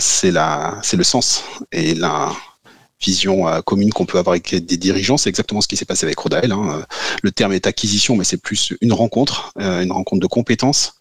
c'est 0.00 0.30
la 0.30 0.74
c'est 0.82 0.98
le 0.98 1.04
sens 1.04 1.42
et 1.72 1.94
la 1.94 2.28
vision 3.00 3.48
euh, 3.48 3.60
commune 3.60 3.92
qu'on 3.92 4.06
peut 4.06 4.18
avoir 4.18 4.32
avec 4.32 4.54
des 4.54 4.76
dirigeants. 4.76 5.16
C'est 5.16 5.28
exactement 5.28 5.60
ce 5.60 5.68
qui 5.68 5.76
s'est 5.76 5.84
passé 5.84 6.04
avec 6.04 6.18
Rodael. 6.18 6.52
Hein. 6.52 6.84
Le 7.22 7.30
terme 7.30 7.52
est 7.52 7.66
acquisition, 7.66 8.16
mais 8.16 8.24
c'est 8.24 8.40
plus 8.40 8.74
une 8.80 8.92
rencontre, 8.92 9.52
euh, 9.60 9.82
une 9.82 9.92
rencontre 9.92 10.20
de 10.20 10.26
compétences 10.26 10.94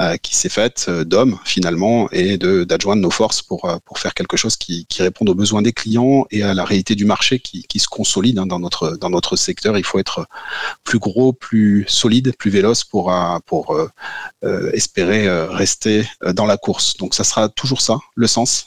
euh, 0.00 0.16
qui 0.16 0.36
s'est 0.36 0.48
faite 0.48 0.90
d'hommes 0.90 1.38
finalement 1.44 2.08
et 2.12 2.38
d'adjoindre 2.38 3.02
nos 3.02 3.10
forces 3.10 3.42
pour, 3.42 3.68
pour 3.84 3.98
faire 3.98 4.14
quelque 4.14 4.36
chose 4.36 4.56
qui, 4.56 4.86
qui 4.86 5.02
réponde 5.02 5.28
aux 5.28 5.34
besoins 5.34 5.62
des 5.62 5.72
clients 5.72 6.26
et 6.30 6.42
à 6.42 6.54
la 6.54 6.64
réalité 6.64 6.94
du 6.94 7.04
marché 7.04 7.38
qui, 7.38 7.64
qui 7.64 7.78
se 7.78 7.88
consolide 7.88 8.38
hein, 8.38 8.46
dans, 8.46 8.58
notre, 8.58 8.96
dans 8.96 9.10
notre 9.10 9.36
secteur. 9.36 9.78
Il 9.78 9.84
faut 9.84 9.98
être 9.98 10.26
plus 10.84 10.98
gros, 10.98 11.32
plus 11.32 11.84
solide, 11.88 12.34
plus 12.36 12.50
véloce 12.50 12.84
pour, 12.84 13.14
pour 13.46 13.76
espérer 14.72 15.28
rester 15.46 16.06
dans 16.34 16.46
la 16.46 16.56
course. 16.56 16.96
Donc 16.96 17.14
ça 17.14 17.24
sera 17.24 17.48
toujours 17.48 17.80
ça, 17.80 17.98
le 18.14 18.26
sens 18.26 18.66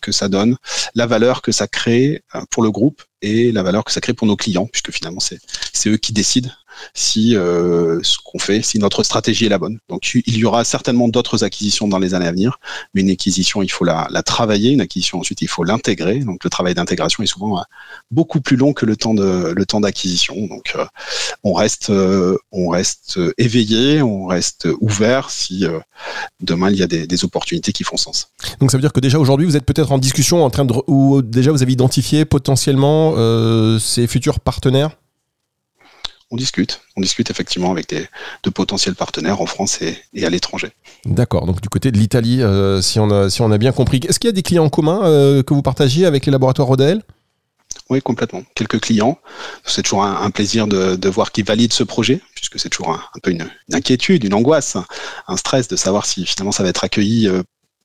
que 0.00 0.12
ça 0.12 0.28
donne, 0.28 0.56
la 0.94 1.06
valeur 1.06 1.42
que 1.42 1.52
ça 1.52 1.66
crée 1.66 2.21
euh, 2.21 2.21
pour 2.50 2.62
le 2.62 2.70
groupe 2.70 3.02
et 3.20 3.52
la 3.52 3.62
valeur 3.62 3.84
que 3.84 3.92
ça 3.92 4.00
crée 4.00 4.14
pour 4.14 4.26
nos 4.26 4.36
clients, 4.36 4.66
puisque 4.66 4.90
finalement 4.90 5.20
c'est 5.20 5.88
eux 5.88 5.96
qui 5.96 6.12
décident 6.12 6.50
si 6.94 7.32
ce 7.32 8.16
qu'on 8.24 8.38
fait, 8.38 8.62
si 8.62 8.78
notre 8.78 9.02
stratégie 9.02 9.46
est 9.46 9.50
la 9.50 9.58
bonne. 9.58 9.78
Donc 9.88 10.14
il 10.14 10.36
y 10.36 10.44
aura 10.44 10.64
certainement 10.64 11.08
d'autres 11.08 11.44
acquisitions 11.44 11.88
dans 11.88 11.98
les 11.98 12.14
années 12.14 12.26
à 12.26 12.32
venir, 12.32 12.58
mais 12.94 13.02
une 13.02 13.10
acquisition, 13.10 13.62
il 13.62 13.70
faut 13.70 13.84
la, 13.84 14.08
travailler. 14.24 14.70
Une 14.70 14.80
acquisition, 14.80 15.18
ensuite, 15.18 15.42
il 15.42 15.48
faut 15.48 15.64
l'intégrer. 15.64 16.20
Donc 16.20 16.44
le 16.44 16.50
travail 16.50 16.74
d'intégration 16.74 17.22
est 17.22 17.26
souvent 17.26 17.62
beaucoup 18.10 18.40
plus 18.40 18.56
long 18.56 18.72
que 18.72 18.86
le 18.86 18.96
temps 18.96 19.14
de 19.14 19.52
le 19.54 19.66
temps 19.66 19.80
d'acquisition. 19.80 20.46
Donc 20.46 20.74
on 21.42 21.52
reste 21.52 21.92
on 22.52 22.68
reste 22.68 23.20
éveillé, 23.38 24.02
on 24.02 24.26
reste 24.26 24.68
ouvert 24.80 25.30
si 25.30 25.64
demain 26.40 26.70
il 26.70 26.76
y 26.76 26.82
a 26.82 26.86
des, 26.86 27.24
opportunités 27.24 27.72
qui 27.72 27.84
font 27.84 27.96
sens. 27.96 28.30
Donc 28.58 28.70
ça 28.70 28.76
veut 28.76 28.80
dire 28.80 28.92
que 28.92 29.00
déjà 29.00 29.18
aujourd'hui 29.18 29.46
vous 29.46 29.56
êtes 29.56 29.64
peut-être 29.64 29.92
en 29.92 29.98
discussion 29.98 30.44
en 30.44 30.50
train 30.50 30.66
ou 30.86 31.22
déjà 31.22 31.52
vous 31.52 31.62
avez 31.62 31.72
identifié 31.72 32.24
potentiellement 32.24 33.14
euh, 33.16 33.78
ces 33.78 34.06
futurs 34.06 34.40
partenaires? 34.40 34.96
On 36.32 36.36
discute. 36.36 36.80
On 36.96 37.00
discute 37.00 37.30
effectivement 37.30 37.70
avec 37.70 37.90
des, 37.90 38.06
de 38.42 38.50
potentiels 38.50 38.94
partenaires 38.94 39.40
en 39.40 39.46
France 39.46 39.80
et, 39.82 40.24
à 40.24 40.30
l'étranger. 40.30 40.70
D'accord. 41.04 41.46
Donc 41.46 41.60
du 41.60 41.68
côté 41.68 41.92
de 41.92 41.98
l'Italie, 41.98 42.42
euh, 42.42 42.80
si, 42.80 42.98
on 42.98 43.10
a, 43.10 43.30
si 43.30 43.42
on 43.42 43.52
a 43.52 43.58
bien 43.58 43.72
compris. 43.72 44.00
Est-ce 44.08 44.18
qu'il 44.18 44.28
y 44.28 44.32
a 44.32 44.34
des 44.34 44.42
clients 44.42 44.68
communs 44.70 45.04
euh, 45.04 45.42
que 45.42 45.54
vous 45.54 45.62
partagez 45.62 46.06
avec 46.06 46.26
les 46.26 46.32
laboratoires 46.32 46.68
Rodel? 46.68 47.02
Oui, 47.90 48.00
complètement. 48.00 48.42
Quelques 48.54 48.80
clients. 48.80 49.18
C'est 49.64 49.82
toujours 49.82 50.04
un, 50.04 50.30
plaisir 50.30 50.66
de, 50.66 51.08
voir 51.08 51.32
qu'ils 51.32 51.44
valident 51.44 51.72
ce 51.72 51.84
projet, 51.84 52.20
puisque 52.34 52.58
c'est 52.58 52.70
toujours 52.70 52.90
un, 52.90 53.18
peu 53.22 53.30
une, 53.30 53.46
une, 53.68 53.74
inquiétude, 53.74 54.24
une 54.24 54.34
angoisse, 54.34 54.76
un 55.28 55.36
stress 55.36 55.68
de 55.68 55.76
savoir 55.76 56.06
si 56.06 56.24
finalement 56.24 56.52
ça 56.52 56.62
va 56.62 56.70
être 56.70 56.84
accueilli 56.84 57.28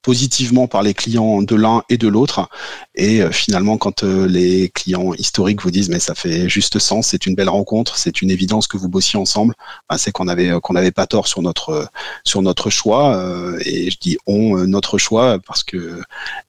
positivement 0.08 0.68
par 0.68 0.84
les 0.84 0.94
clients 0.94 1.42
de 1.42 1.54
l'un 1.54 1.84
et 1.90 1.98
de 1.98 2.08
l'autre. 2.08 2.48
Et 2.96 3.22
euh, 3.22 3.30
finalement, 3.30 3.78
quand 3.78 4.06
euh, 4.06 4.26
les 4.26 4.70
clients 4.70 5.14
historiques 5.14 5.62
vous 5.62 5.70
disent 5.70 5.90
mais 5.90 6.00
ça 6.00 6.16
fait 6.16 6.48
juste 6.48 6.80
sens, 6.80 7.08
c'est 7.08 7.26
une 7.26 7.36
belle 7.36 7.50
rencontre, 7.50 7.98
c'est 7.98 8.22
une 8.22 8.32
évidence 8.32 8.68
que 8.68 8.78
vous 8.78 8.88
bossiez 8.88 9.20
ensemble, 9.20 9.54
ben, 9.90 9.98
c'est 9.98 10.14
qu'on 10.14 10.30
avait 10.30 10.50
qu'on 10.64 10.72
n'avait 10.72 10.94
pas 10.94 11.08
tort 11.08 11.28
sur 11.28 11.42
notre 11.42 11.90
sur 12.24 12.42
notre 12.42 12.70
choix. 12.70 13.18
Euh, 13.18 13.60
et 13.66 13.92
je 13.92 13.98
dis 14.00 14.18
on 14.28 14.66
notre 14.66 14.98
choix 14.98 15.40
parce 15.46 15.66
que 15.66 16.00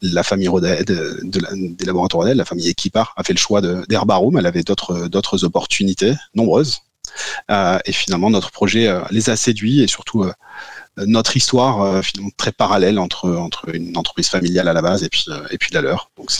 la 0.02 0.22
famille 0.22 0.46
Rodel, 0.46 0.84
de, 0.84 1.20
des 1.24 1.84
laboratoires 1.84 2.22
Rodel, 2.22 2.36
la 2.36 2.44
famille 2.44 2.68
Equipar 2.68 3.12
a 3.16 3.24
fait 3.24 3.32
le 3.32 3.40
choix 3.40 3.60
d'Herbarum. 3.60 4.38
Elle 4.38 4.46
avait 4.46 4.62
d'autres 4.62 5.44
opportunités 5.44 6.14
nombreuses. 6.36 6.78
Et 7.48 7.92
finalement, 7.92 8.30
notre 8.30 8.50
projet 8.50 8.92
les 9.10 9.30
a 9.30 9.36
séduits 9.36 9.82
et 9.82 9.86
surtout 9.86 10.24
notre 11.06 11.36
histoire 11.36 11.82
euh, 11.82 12.02
finalement 12.02 12.30
très 12.36 12.52
parallèle 12.52 12.98
entre, 12.98 13.30
entre 13.30 13.74
une 13.74 13.96
entreprise 13.96 14.28
familiale 14.28 14.68
à 14.68 14.72
la 14.72 14.82
base 14.82 15.04
et 15.04 15.08
puis, 15.08 15.24
euh, 15.28 15.40
et 15.50 15.58
puis 15.58 15.70
la 15.72 15.80
leur. 15.80 16.10
Donc 16.16 16.30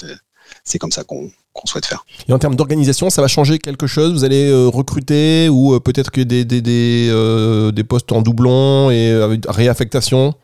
c'est 0.64 0.78
comme 0.78 0.92
ça 0.92 1.04
qu'on 1.04 1.30
souhaite 1.64 1.87
faire. 1.87 2.04
Et 2.28 2.32
en 2.32 2.38
termes 2.38 2.56
d'organisation, 2.56 3.10
ça 3.10 3.20
va 3.20 3.28
changer 3.28 3.58
quelque 3.58 3.87
chose? 3.87 4.12
Vous 4.12 4.25
allez 4.25 4.48
euh, 4.48 4.68
recruter 4.68 5.48
ou 5.48 5.78
peut-être 5.80 6.10
que 6.10 6.20
des, 6.20 6.44
des, 6.44 6.60
des, 6.60 7.72
des, 7.72 7.84
postes 7.84 8.12
en 8.12 8.22
doublon 8.22 8.90
et 8.90 9.38
réaffectation? 9.48 10.34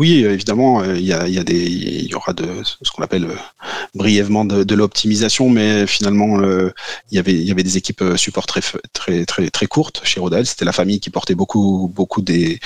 Oui, 0.00 0.24
évidemment, 0.24 0.82
euh, 0.82 0.96
il 0.96 1.04
y, 1.04 1.12
a, 1.12 1.44
des, 1.44 1.54
il 1.54 2.06
y 2.06 2.14
aura 2.16 2.32
de 2.32 2.62
ce 2.64 2.90
qu'on 2.90 3.04
appelle 3.04 3.26
euh, 3.26 3.36
brièvement 3.94 4.44
de, 4.44 4.74
l'optimisation, 4.74 5.48
mais 5.48 5.86
finalement, 5.86 6.40
euh, 6.40 6.72
il 7.12 7.16
y 7.16 7.50
avait, 7.50 7.62
des 7.62 7.76
équipes 7.76 8.02
support 8.16 8.46
très, 8.46 8.60
très, 8.92 9.24
très, 9.24 9.50
très 9.50 9.66
courtes 9.66 10.00
chez 10.04 10.18
Rodel. 10.18 10.46
C'était 10.46 10.64
la 10.64 10.72
famille 10.72 10.98
qui 10.98 11.10
portait 11.10 11.36
beaucoup, 11.36 11.92
beaucoup 11.94 12.22
des, 12.22 12.58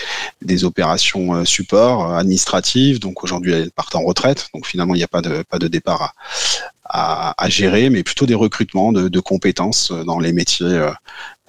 opérations 0.65 1.45
support 1.45 2.15
administratives. 2.17 2.99
Donc 2.99 3.23
aujourd'hui, 3.23 3.53
elle 3.53 3.71
part 3.73 3.91
en 3.95 4.03
retraite. 4.03 4.49
Donc 4.55 4.67
finalement, 4.67 4.95
il 4.95 4.99
n'y 4.99 5.05
a 5.05 5.09
pas 5.09 5.23
de, 5.23 5.43
pas 5.43 5.59
de 5.59 5.69
départ 5.69 6.15
à, 6.89 7.49
gérer, 7.49 7.91
mais 7.91 8.03
plutôt 8.03 8.27
des 8.27 8.35
recrutements 8.35 8.93
de, 8.93 9.21
compétences 9.21 9.93
dans 9.93 10.19
les 10.19 10.33
métiers 10.33 10.67
euh, 10.67 10.91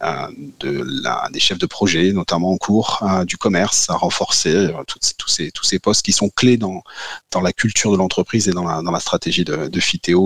de 0.02 0.84
la, 1.04 1.28
des 1.32 1.40
chefs 1.40 1.58
de 1.58 1.66
projet, 1.66 2.12
notamment 2.14 2.52
en 2.52 2.58
cours, 2.58 3.00
euh, 3.04 3.26
du 3.26 3.38
commerce, 3.38 3.90
à 3.90 3.96
renforcer 3.96 4.56
euh, 4.56 4.84
tous, 4.88 5.28
ces, 5.28 5.52
tous 5.52 5.66
ces 5.66 5.80
postes 5.80 6.04
qui 6.04 6.14
sont 6.14 6.30
clés 6.30 6.58
dans, 6.58 6.84
dans 7.32 7.42
la 7.42 7.52
culture 7.54 7.92
de 7.92 7.98
l'entreprise 7.98 8.48
et 8.48 8.52
dans 8.52 8.66
la, 8.66 8.82
dans 8.82 8.92
la 8.92 9.00
stratégie 9.00 9.44
de, 9.44 9.68
de 9.68 9.80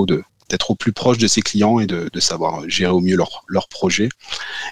de, 0.05 0.23
d'être 0.49 0.71
au 0.71 0.75
plus 0.75 0.93
proche 0.93 1.17
de 1.17 1.27
ses 1.27 1.41
clients 1.41 1.79
et 1.79 1.85
de, 1.85 2.09
savoir 2.19 2.67
gérer 2.69 2.91
au 2.91 3.01
mieux 3.01 3.17
leurs 3.17 3.43
leur 3.47 3.67
projets. 3.67 4.09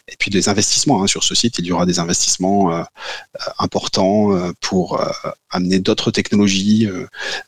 Et 0.07 0.15
puis 0.17 0.31
des 0.31 0.47
investissements. 0.47 1.03
Hein. 1.03 1.07
Sur 1.07 1.23
ce 1.23 1.35
site, 1.35 1.59
il 1.59 1.65
y 1.65 1.71
aura 1.71 1.85
des 1.85 1.99
investissements 1.99 2.73
euh, 2.73 2.83
importants 3.59 4.29
pour 4.61 4.99
euh, 4.99 5.09
amener 5.49 5.79
d'autres 5.79 6.11
technologies, 6.11 6.87
euh, 6.87 7.07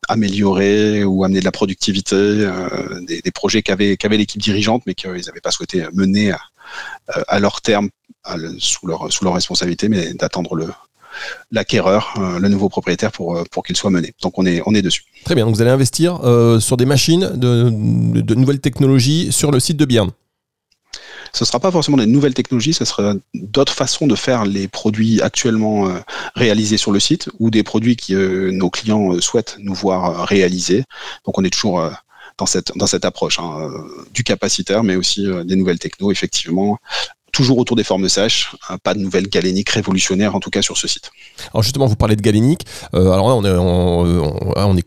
améliorer 0.09 1.03
ou 1.03 1.23
amener 1.23 1.39
de 1.39 1.45
la 1.45 1.51
productivité, 1.51 2.49
des, 3.07 3.31
projets 3.31 3.61
qu'avait 3.61 4.17
l'équipe 4.17 4.41
dirigeante, 4.41 4.83
mais 4.85 4.93
qu'ils 4.93 5.11
n'avaient 5.11 5.41
pas 5.41 5.51
souhaité 5.51 5.85
mener 5.93 6.31
à, 6.31 6.39
euh, 7.17 7.23
à 7.27 7.39
leur 7.39 7.61
terme, 7.61 7.89
sous, 8.57 8.87
leur, 8.87 9.11
sous 9.11 9.25
leur 9.25 9.33
responsabilité, 9.33 9.89
mais 9.89 10.13
d'attendre 10.13 10.55
le, 10.55 10.67
l'acquéreur, 11.51 12.13
euh, 12.17 12.39
le 12.39 12.49
nouveau 12.49 12.69
propriétaire 12.69 13.11
pour, 13.11 13.37
euh, 13.37 13.43
pour 13.51 13.63
qu'il 13.63 13.75
soit 13.75 13.89
mené. 13.89 14.13
Donc 14.21 14.37
on 14.37 14.45
est, 14.45 14.61
on 14.65 14.73
est 14.73 14.81
dessus. 14.81 15.03
Très 15.25 15.35
bien, 15.35 15.45
donc 15.45 15.55
vous 15.55 15.61
allez 15.61 15.71
investir 15.71 16.19
sur 16.59 16.77
des 16.77 16.85
machines 16.85 17.31
de, 17.35 17.69
de, 18.21 18.35
nouvelles 18.35 18.59
technologies 18.59 19.31
sur 19.31 19.51
le 19.51 19.59
site 19.59 19.77
de 19.77 19.85
Bierne. 19.85 20.11
Ce 21.31 21.43
ne 21.43 21.47
sera 21.47 21.59
pas 21.59 21.71
forcément 21.71 21.97
des 21.97 22.05
nouvelles 22.05 22.33
technologies, 22.33 22.73
ce 22.73 22.85
sera 22.85 23.15
d'autres 23.33 23.73
façons 23.73 24.05
de 24.05 24.15
faire 24.15 24.45
les 24.45 24.67
produits 24.67 25.21
actuellement 25.21 25.87
réalisés 26.35 26.77
sur 26.77 26.91
le 26.91 26.99
site 26.99 27.29
ou 27.39 27.49
des 27.49 27.63
produits 27.63 27.95
que 27.95 28.51
nos 28.51 28.69
clients 28.69 29.19
souhaitent 29.19 29.55
nous 29.59 29.73
voir 29.73 30.27
réaliser. 30.27 30.83
Donc 31.25 31.39
on 31.39 31.43
est 31.43 31.49
toujours 31.49 31.89
dans 32.37 32.45
cette, 32.45 32.75
dans 32.75 32.87
cette 32.87 33.05
approche 33.05 33.39
hein, 33.39 33.57
euh, 33.59 34.05
du 34.13 34.23
capacitaire, 34.23 34.83
mais 34.83 34.95
aussi 34.95 35.27
euh, 35.27 35.43
des 35.43 35.55
nouvelles 35.55 35.79
techno, 35.79 36.11
effectivement, 36.11 36.77
toujours 37.33 37.57
autour 37.57 37.75
des 37.75 37.83
formes 37.83 38.07
sèches, 38.07 38.55
hein, 38.69 38.77
pas 38.81 38.93
de 38.93 38.99
nouvelles 38.99 39.27
galéniques 39.27 39.71
révolutionnaires 39.71 40.35
en 40.35 40.39
tout 40.39 40.51
cas 40.51 40.61
sur 40.61 40.77
ce 40.77 40.87
site. 40.87 41.11
Alors 41.53 41.63
justement, 41.63 41.87
vous 41.87 41.97
parlez 41.97 42.15
de 42.15 42.21
galénique. 42.21 42.65
Euh, 42.93 43.11
alors 43.11 43.27
là, 43.27 43.35
on 43.35 44.77
est, 44.77 44.83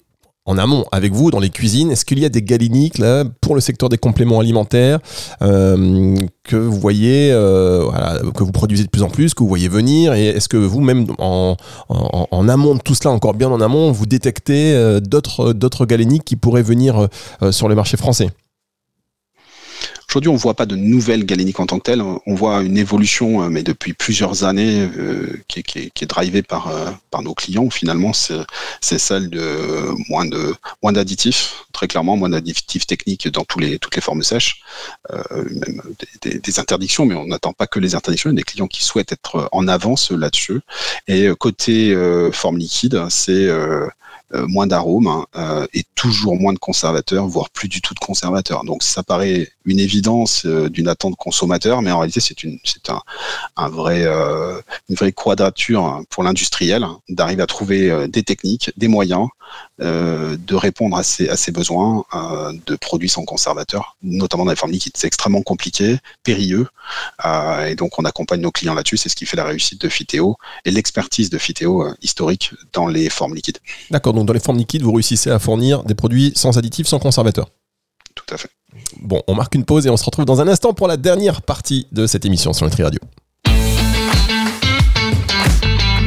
en 0.49 0.59
amont 0.59 0.85
avec 0.93 1.13
vous 1.13 1.33
dans 1.33 1.41
les 1.41 1.51
cuisines. 1.51 1.91
Est-ce 1.91 2.05
qu'il 2.05 2.21
y 2.21 2.25
a 2.25 2.29
des 2.29 2.41
galéniques 2.41 2.99
là 2.99 3.25
pour 3.41 3.57
le 3.57 3.61
secteur 3.61 3.89
des 3.89 3.99
compléments 3.99 4.39
alimentaires 4.39 5.01
euh, 5.43 6.15
que 6.45 6.55
vous 6.55 6.79
voyez, 6.79 7.33
euh, 7.33 7.91
que 8.31 8.45
vous 8.45 8.53
produisez 8.53 8.85
de 8.85 8.89
plus 8.89 9.03
en 9.03 9.11
plus, 9.11 9.35
que 9.35 9.43
vous 9.43 9.49
voyez 9.49 9.67
venir? 9.67 10.15
Et 10.15 10.27
est-ce 10.29 10.49
que 10.49 10.57
vous 10.57 10.81
même 10.81 11.07
en, 11.19 11.57
en, 11.89 12.49
amont 12.49 12.77
de 12.77 12.81
tout 12.81 12.95
cela, 12.95 13.11
encore 13.11 13.35
bien 13.35 13.49
en 13.49 13.61
amont, 13.61 13.91
vous 13.91 14.07
détectez 14.07 15.01
d'autres 15.01 15.53
d'autres 15.53 15.85
galéniques 15.85 16.25
qui 16.25 16.37
pourraient 16.37 16.63
venir 16.63 17.09
sur 17.51 17.69
le 17.69 17.75
marché 17.75 17.97
français? 17.97 18.31
Aujourd'hui, 20.09 20.29
on 20.31 20.35
ne 20.35 20.39
voit 20.39 20.55
pas 20.55 20.67
de 20.67 20.77
nouvelles 20.77 21.25
galéniques 21.25 21.59
en 21.59 21.67
tant 21.67 21.79
que 21.79 21.85
telles. 21.85 22.01
On 22.01 22.35
voit 22.35 22.63
une 22.63 22.79
évolution, 22.79 23.43
euh, 23.43 23.49
mais 23.49 23.63
depuis 23.63 23.93
plusieurs 23.93 24.45
années, 24.45 24.89
euh, 24.97 25.43
qui, 25.49 25.63
qui, 25.63 25.79
est, 25.81 26.07
drivée 26.07 26.43
par, 26.43 26.69
euh, 26.69 26.91
par 27.11 27.23
nos 27.23 27.35
clients. 27.35 27.69
Finalement, 27.71 28.13
c'est 28.13 28.99
celle 28.99 29.29
de 29.29 29.91
moins 30.09 30.25
de 30.25 30.55
moins 30.83 30.93
d'additifs, 30.93 31.65
très 31.73 31.89
clairement, 31.89 32.17
moins 32.17 32.29
d'additifs 32.29 32.87
techniques 32.87 33.29
dans 33.29 33.45
les, 33.59 33.79
toutes 33.79 33.97
les 33.97 34.01
formes 34.01 34.23
sèches, 34.23 34.63
même 35.11 35.83
des, 36.23 36.39
des, 36.39 36.61
interdictions, 36.61 37.05
mais 37.05 37.15
on 37.15 37.27
n'attend 37.27 37.53
pas 37.53 37.67
que 37.67 37.81
les 37.81 37.95
interdictions. 37.95 38.31
Il 38.31 38.35
y 38.35 38.37
a 38.37 38.41
des 38.41 38.43
clients 38.45 38.69
qui 38.69 38.85
souhaitent 38.85 39.13
être 39.13 39.49
en 39.53 39.67
avance 39.69 40.13
là-dessus. 40.13 40.61
Et 41.09 41.29
côté 41.39 41.95
forme 42.33 42.59
liquide, 42.59 43.07
c'est 43.11 43.49
euh, 44.35 44.45
moins 44.49 44.67
d'arômes 44.67 45.07
hein, 45.07 45.25
euh, 45.37 45.69
et 45.73 45.85
toujours 45.95 46.35
moins 46.35 46.53
de 46.53 46.59
conservateurs, 46.59 47.29
voire 47.29 47.49
plus 47.49 47.69
du 47.69 47.81
tout 47.81 47.95
de 47.95 48.01
conservateurs. 48.01 48.65
Donc 48.65 48.83
ça 48.83 49.05
paraît 49.05 49.49
une 49.65 49.79
évidence 49.79 50.47
euh, 50.47 50.69
d'une 50.69 50.89
attente 50.89 51.15
consommateur, 51.15 51.81
mais 51.81 51.93
en 51.93 52.01
réalité 52.01 52.19
c'est 52.19 52.43
une 52.43 52.59
c'est 52.65 52.91
un, 52.91 53.69
vrai 53.69 54.05
une 54.89 54.97
vraie 54.97 55.13
quadrature 55.13 55.85
hein, 55.85 56.03
pour 56.11 56.25
l'industriel 56.25 56.83
hein, 56.83 56.99
d'arriver 57.09 57.45
à 57.45 57.47
trouver 57.47 58.09
des 58.09 58.25
techniques, 58.25 58.73
des 58.77 58.89
moyens 58.89 59.29
de 59.79 60.55
répondre 60.55 60.97
à 60.97 61.05
ses, 61.05 61.29
à 61.29 61.37
ses 61.37 61.53
besoins 61.53 62.05
de 62.67 62.75
produits 62.77 63.09
sans 63.09 63.25
conservateurs, 63.25 63.97
notamment 64.03 64.45
dans 64.45 64.51
les 64.51 64.57
formes 64.57 64.73
liquides. 64.73 64.95
C'est 64.97 65.07
extrêmement 65.07 65.43
compliqué, 65.43 65.99
périlleux, 66.25 66.67
et 67.25 67.77
donc 67.77 67.97
on 67.99 68.05
accompagne 68.05 68.41
nos 68.41 68.51
clients 68.51 68.75
là-dessus. 68.75 68.97
C'est 68.97 69.09
ce 69.09 69.15
qui 69.15 69.25
fait 69.25 69.37
la 69.37 69.45
réussite 69.45 69.81
de 69.81 69.89
Fiteo 69.89 70.37
et 70.65 70.73
l'expertise 70.73 71.31
de 71.31 71.39
Fiteo 71.39 71.87
historique 72.03 72.53
dans 72.73 72.89
les 72.89 73.09
formes 73.09 73.35
liquides. 73.35 73.59
D'accord 73.91 74.16
donc 74.17 74.27
dans 74.27 74.33
les 74.33 74.41
formes 74.41 74.59
liquides, 74.59 74.83
vous 74.83 74.93
réussissez 74.93 75.31
à 75.31 75.39
fournir 75.39 75.85
des 75.85 75.95
produits 75.95 76.33
sans 76.35 76.59
additifs, 76.59 76.89
sans 76.89 76.99
conservateurs. 76.99 77.49
Tout 78.15 78.35
à 78.35 78.37
fait. 78.37 78.51
Bon, 79.01 79.23
on 79.29 79.35
marque 79.35 79.55
une 79.55 79.65
pause 79.65 79.87
et 79.87 79.91
on 79.91 79.97
se 79.97 80.05
retrouve 80.05 80.25
dans 80.25 80.41
un 80.41 80.49
instant 80.49 80.73
pour 80.73 80.89
la 80.89 80.97
dernière 80.97 81.43
partie 81.43 81.87
de 81.93 82.07
cette 82.07 82.25
émission 82.25 82.53
sur 82.53 82.67
Nutri 82.67 82.83
Radio. 82.83 83.01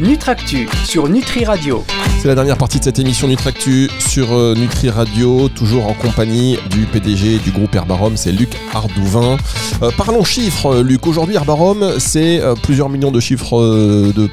Nutractu 0.02 0.68
sur 0.86 1.10
Nutri 1.10 1.46
Radio. 1.46 1.84
C'est 2.22 2.28
la 2.28 2.36
dernière 2.36 2.58
partie 2.58 2.80
de 2.80 2.84
cette 2.84 3.00
émission 3.00 3.30
Nutractu 3.30 3.90
sur 3.98 4.34
euh, 4.34 4.54
Nutri 4.54 4.90
Radio, 4.90 5.48
toujours 5.48 5.88
en 5.88 5.94
compagnie 5.94 6.58
du 6.70 6.86
PDG 6.86 7.38
du 7.40 7.52
groupe 7.52 7.74
Herbarom, 7.74 8.18
c'est 8.18 8.34
Luc 8.34 8.50
Ardouvin. 8.74 9.38
Euh, 9.82 9.90
parlons 9.96 10.26
chiffres, 10.26 10.66
euh, 10.66 10.84
Luc. 10.84 11.08
Aujourd'hui, 11.08 11.36
Herbarom, 11.38 11.94
c'est 11.98 12.42
plusieurs 12.62 12.90
millions 12.90 13.12
de 13.12 13.22
chiffres, 13.22 13.58
de 13.62 14.28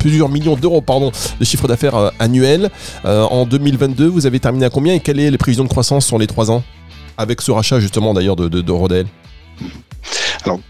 plusieurs, 0.00 0.28
millions 0.28 0.56
d'euros, 0.56 0.80
pardon, 0.80 1.12
de 1.38 1.44
chiffre 1.44 1.68
d'affaires 1.68 2.10
annuels. 2.18 2.70
en 3.04 3.46
2022, 3.46 4.08
vous 4.08 4.26
avez 4.26 4.40
terminé 4.40 4.66
à 4.66 4.70
combien 4.70 4.94
et 4.94 5.00
quelles 5.00 5.16
sont 5.20 5.30
les 5.30 5.38
prévisions 5.38 5.64
de 5.64 5.68
croissance 5.68 6.06
sur 6.06 6.18
les 6.18 6.26
trois 6.26 6.50
ans 6.50 6.64
Avec 7.18 7.40
ce 7.40 7.52
rachat 7.52 7.78
justement 7.78 8.14
d'ailleurs 8.14 8.34
de 8.34 8.72
Rodel? 8.72 9.06
Alors, 10.44 10.60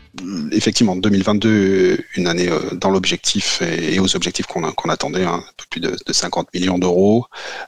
effectivement, 0.53 0.97
2022, 0.97 1.99
une 2.17 2.27
année 2.27 2.49
euh, 2.49 2.75
dans 2.75 2.91
l'objectif 2.91 3.63
et, 3.63 3.99
aux 4.01 4.17
objectifs 4.17 4.47
qu'on 4.47 4.89
attendait, 4.89 5.25
hein, 5.25 5.43
un 5.45 5.53
peu 5.57 5.65
plus 5.71 5.81
de, 5.81 5.97
50 6.11 6.53
millions 6.55 6.79
d'euros. 6.79 7.27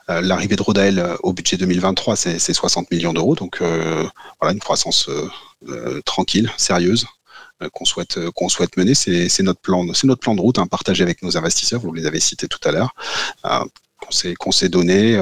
Euh, 0.09 0.21
l'arrivée 0.21 0.57
de 0.57 0.63
Rodael 0.63 0.99
euh, 0.99 1.17
au 1.23 1.33
budget 1.33 1.57
2023, 1.57 2.17
c'est 2.17 2.53
60 2.53 2.91
millions 2.91 3.13
d'euros. 3.13 3.35
Donc, 3.35 3.61
voilà, 3.61 4.53
une 4.53 4.61
croissance 4.61 5.09
tranquille, 6.05 6.51
sérieuse 6.57 7.07
qu'on 7.75 7.85
souhaite 7.85 8.19
qu'on 8.31 8.49
souhaite 8.49 8.79
mener. 8.79 8.95
C'est 8.95 9.43
notre 9.43 9.61
plan, 9.61 9.85
notre 9.85 10.21
plan 10.21 10.35
de 10.35 10.41
route, 10.41 10.59
hein, 10.59 10.67
partagé 10.67 11.03
avec 11.03 11.23
nos 11.23 11.37
investisseurs. 11.37 11.81
Vous 11.81 11.93
les 11.93 12.07
avez 12.07 12.21
cités 12.21 12.49
tout 12.49 12.61
à 12.65 12.73
l'heure. 12.73 12.95
qu'on 14.39 14.53
s'est 14.53 14.69
donné 14.71 15.19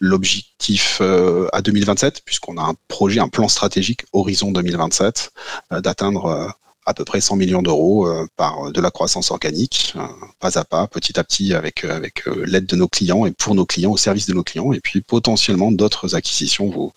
l'objectif 0.00 0.98
euh, 1.00 1.46
à 1.52 1.60
2027, 1.60 2.22
puisqu'on 2.24 2.56
a 2.56 2.62
un 2.62 2.74
projet, 2.88 3.20
un 3.20 3.28
plan 3.28 3.48
stratégique 3.48 4.04
horizon 4.12 4.50
2027, 4.50 5.30
euh, 5.72 5.80
d'atteindre 5.80 6.26
euh, 6.26 6.48
à 6.86 6.94
peu 6.94 7.04
près 7.04 7.20
100 7.20 7.36
millions 7.36 7.62
d'euros 7.62 8.08
par 8.36 8.72
de 8.72 8.80
la 8.80 8.90
croissance 8.90 9.30
organique, 9.30 9.94
pas 10.40 10.58
à 10.58 10.64
pas, 10.64 10.88
petit 10.88 11.20
à 11.20 11.24
petit, 11.24 11.54
avec, 11.54 11.84
avec 11.84 12.24
l'aide 12.26 12.66
de 12.66 12.74
nos 12.74 12.88
clients 12.88 13.26
et 13.26 13.32
pour 13.32 13.54
nos 13.54 13.66
clients, 13.66 13.92
au 13.92 13.96
service 13.96 14.26
de 14.26 14.32
nos 14.32 14.42
clients, 14.42 14.72
et 14.72 14.80
puis 14.80 15.02
potentiellement 15.02 15.70
d'autres 15.70 16.16
acquisitions. 16.16 16.68
Vous, 16.68 16.92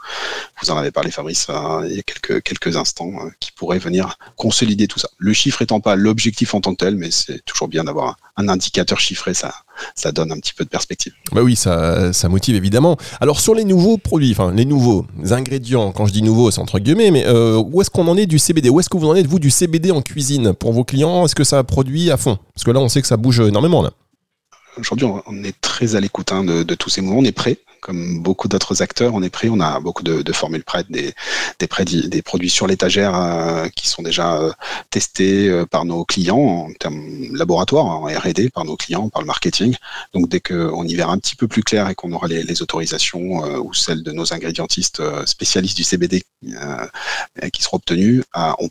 vous 0.62 0.72
en 0.72 0.78
avez 0.78 0.90
parlé, 0.90 1.12
Fabrice, 1.12 1.48
il 1.86 1.96
y 1.96 2.00
a 2.00 2.02
quelques, 2.02 2.42
quelques 2.42 2.78
instants, 2.78 3.12
qui 3.40 3.52
pourraient 3.52 3.78
venir 3.78 4.18
consolider 4.36 4.88
tout 4.88 5.00
ça. 5.00 5.10
Le 5.18 5.34
chiffre 5.34 5.62
étant 5.62 5.82
pas 5.82 5.96
l'objectif 5.96 6.56
en 6.56 6.62
tant 6.62 6.72
que 6.72 6.86
tel, 6.86 6.96
mais 6.96 7.12
c'est 7.12 7.44
toujours 7.46 7.68
bien 7.68 7.84
d'avoir 7.84 8.16
un 8.38 8.48
indicateur 8.48 9.00
chiffré, 9.00 9.36
ça, 9.36 9.54
ça 9.96 10.12
donne 10.12 10.32
un 10.32 10.38
petit 10.38 10.54
peu 10.54 10.64
de 10.64 10.70
perspective. 10.70 11.14
Bah 11.32 11.42
oui, 11.42 11.56
ça, 11.56 12.14
ça 12.14 12.30
motive 12.30 12.56
évidemment. 12.56 12.98
Alors 13.22 13.40
sur 13.40 13.56
les 13.56 13.64
nouveaux 13.64 13.98
produits, 13.98 14.32
enfin 14.32 14.52
les 14.54 14.66
nouveaux 14.66 15.06
ingrédients, 15.30 15.92
quand 15.92 16.06
je 16.06 16.14
dis 16.14 16.22
nouveau, 16.22 16.52
c'est 16.52 16.60
entre 16.60 16.80
guillemets, 16.80 17.12
mais 17.12 17.26
euh, 17.26 17.58
où 17.58 17.82
est-ce 17.82 17.90
qu'on 17.90 18.08
en 18.08 18.18
est 18.18 18.26
du 18.26 18.40
CBD 18.40 18.70
Où 18.70 18.80
est-ce 18.80 18.90
que 18.90 18.98
vous 18.98 19.08
en 19.08 19.16
êtes 19.16 19.28
vous 19.28 19.40
du 19.40 19.50
CBD 19.50 19.92
en 19.92 20.02
cuisine? 20.02 20.54
Pour 20.54 20.74
vos 20.74 20.84
clients 20.84 21.26
Est-ce 21.26 21.36
que 21.36 21.44
ça 21.44 21.64
produit 21.64 22.12
à 22.12 22.18
fond? 22.18 22.38
Parce 22.54 22.64
que 22.64 22.72
là, 22.72 22.80
on 22.80 22.90
sait 22.90 23.02
que 23.02 23.08
ça 23.08 23.18
bouge 23.18 23.40
énormément 23.40 23.82
là. 23.82 23.92
Aujourd'hui, 24.78 25.06
on 25.06 25.44
est 25.44 25.60
très 25.62 25.96
à 25.96 26.00
l'écoute 26.00 26.32
hein, 26.32 26.44
de, 26.44 26.64
de 26.64 26.76
tous 26.76 26.90
ces 26.90 27.02
mouvements. 27.02 27.20
On 27.20 27.26
est 27.26 27.32
prêt 27.32 27.60
comme 27.84 28.22
beaucoup 28.22 28.48
d'autres 28.48 28.82
acteurs, 28.82 29.14
on 29.14 29.22
est 29.22 29.30
prêt. 29.30 29.50
On 29.50 29.60
a 29.60 29.80
beaucoup 29.82 30.04
de, 30.04 30.34
formules 30.34 30.64
prêtes, 30.64 30.90
des, 30.90 31.14
des, 31.60 32.08
des 32.08 32.22
produits 32.22 32.50
sur 32.50 32.66
l'étagère 32.66 33.14
euh, 33.16 33.68
qui 33.76 33.90
sont 33.90 34.02
déjà 34.02 34.38
euh, 34.38 34.52
testés 34.90 35.50
euh, 35.50 35.66
par 35.66 35.84
nos 35.84 36.06
clients 36.06 36.38
en 36.38 36.74
termes 36.80 37.04
laboratoires, 37.34 37.86
en 37.86 38.06
R&D, 38.06 38.50
par 38.50 38.64
nos 38.64 38.78
clients, 38.78 39.10
par 39.10 39.22
le 39.22 39.28
marketing. 39.28 39.76
Donc 40.14 40.30
dès 40.30 40.40
qu'on 40.40 40.86
y 40.86 40.96
verra 40.96 41.12
un 41.12 41.18
petit 41.18 41.36
peu 41.36 41.48
plus 41.48 41.62
clair 41.62 41.90
et 41.90 41.96
qu'on 41.96 42.14
aura 42.14 42.28
les, 42.28 42.62
autorisations 42.62 43.42
ou 43.60 43.74
celles 43.74 44.04
de 44.04 44.12
nos 44.12 44.32
ingrédientistes 44.32 45.02
spécialistes 45.26 45.76
du 45.76 45.84
CBD 45.84 46.24
qui 47.52 47.64
seront 47.64 47.80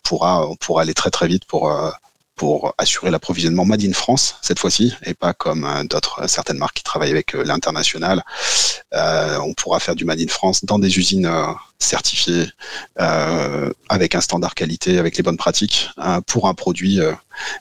pourra 0.02 0.48
on 0.48 0.56
pourra 0.56 0.82
aller 0.82 0.94
très 0.94 1.10
très 1.10 1.26
vite 1.26 1.44
pour 1.46 1.68
pour 2.42 2.74
assurer 2.76 3.12
l'approvisionnement 3.12 3.64
Made 3.64 3.84
in 3.84 3.92
France 3.92 4.34
cette 4.42 4.58
fois-ci 4.58 4.92
et 5.04 5.14
pas 5.14 5.32
comme 5.32 5.64
euh, 5.64 5.84
d'autres 5.84 6.22
euh, 6.22 6.26
certaines 6.26 6.58
marques 6.58 6.78
qui 6.78 6.82
travaillent 6.82 7.12
avec 7.12 7.36
euh, 7.36 7.44
l'international. 7.44 8.24
on 8.92 9.54
pourra 9.54 9.78
faire 9.78 9.94
du 9.94 10.04
Made 10.04 10.20
in 10.20 10.26
France 10.26 10.64
dans 10.64 10.80
des 10.80 10.98
usines 10.98 11.30
certifiées 11.78 12.48
avec 13.88 14.14
un 14.14 14.20
standard 14.20 14.54
qualité, 14.54 14.98
avec 14.98 15.16
les 15.16 15.22
bonnes 15.22 15.36
pratiques 15.36 15.88
pour 16.26 16.46
un 16.48 16.54
produit 16.54 17.00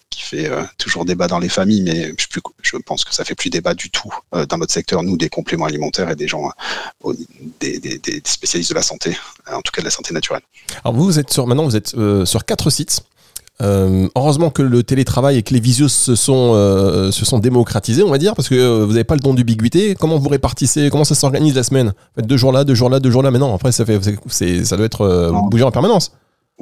qui 0.10 0.22
fait 0.22 0.52
toujours 0.78 1.06
débat 1.06 1.28
dans 1.28 1.40
les 1.40 1.48
familles, 1.50 1.84
mais 1.84 2.14
je, 2.62 2.78
pense 2.86 3.06
que 3.06 3.14
ça 3.14 3.24
fait 3.24 3.36
plus 3.36 3.50
débat 3.50 3.74
du 3.74 3.90
tout 3.90 4.14
dans 4.50 4.58
notre 4.58 4.74
secteur, 4.74 5.04
nous, 5.04 5.16
des 5.18 5.30
compléments 5.30 5.66
alimentaires 5.66 6.10
et 6.10 6.18
des 6.18 6.28
gens, 6.28 6.52
des, 7.62 7.80
des, 7.80 8.22
spécialistes 8.26 8.72
de 8.72 8.76
la 8.76 8.84
santé, 8.84 9.18
en 9.48 9.62
tout 9.62 9.72
cas 9.72 9.82
de 9.82 9.88
la 9.88 9.92
santé 9.92 10.14
naturelle. 10.14 10.44
Alors 10.84 10.94
vous, 10.94 11.06
vous 11.06 11.20
êtes 11.20 11.32
sur, 11.32 11.48
maintenant, 11.48 11.66
vous 11.66 11.78
êtes 11.78 11.96
sur 12.26 12.44
quatre 12.46 12.70
sites. 12.70 13.02
Euh, 13.62 14.08
heureusement 14.16 14.50
que 14.50 14.62
le 14.62 14.84
télétravail 14.84 15.38
et 15.38 15.44
que 15.44 15.54
les 15.54 15.60
visios 15.60 15.88
se 15.88 16.16
sont, 16.16 16.54
euh, 16.56 17.12
se 17.12 17.26
sont 17.26 17.40
démocratisés, 17.40 18.02
on 18.02 18.10
va 18.10 18.18
dire, 18.18 18.34
parce 18.34 18.50
que 18.50 18.56
euh, 18.56 18.86
vous 18.86 18.94
n'avez 18.94 19.04
pas 19.04 19.16
le 19.16 19.20
don 19.20 19.34
d'ubiquité. 19.34 19.96
Comment 19.96 20.18
vous 20.18 20.30
répartissez 20.30 20.90
Comment 20.90 21.04
ça 21.04 21.16
s'organise 21.16 21.56
la 21.56 21.64
semaine? 21.64 21.94
Deux 22.18 22.38
jours 22.38 22.52
là, 22.52 22.64
deux 22.64 22.76
jours 22.76 22.90
là, 22.90 23.00
deux 23.00 23.12
jours 23.12 23.24
là. 23.24 23.30
Mais 23.30 23.40
non, 23.40 23.54
après, 23.54 23.72
ça, 23.72 23.86
fait, 23.86 24.00
ça 24.64 24.78
doit 24.78 24.86
être 24.86 25.32
bougé 25.50 25.64
en 25.64 25.72
permanence 25.72 26.12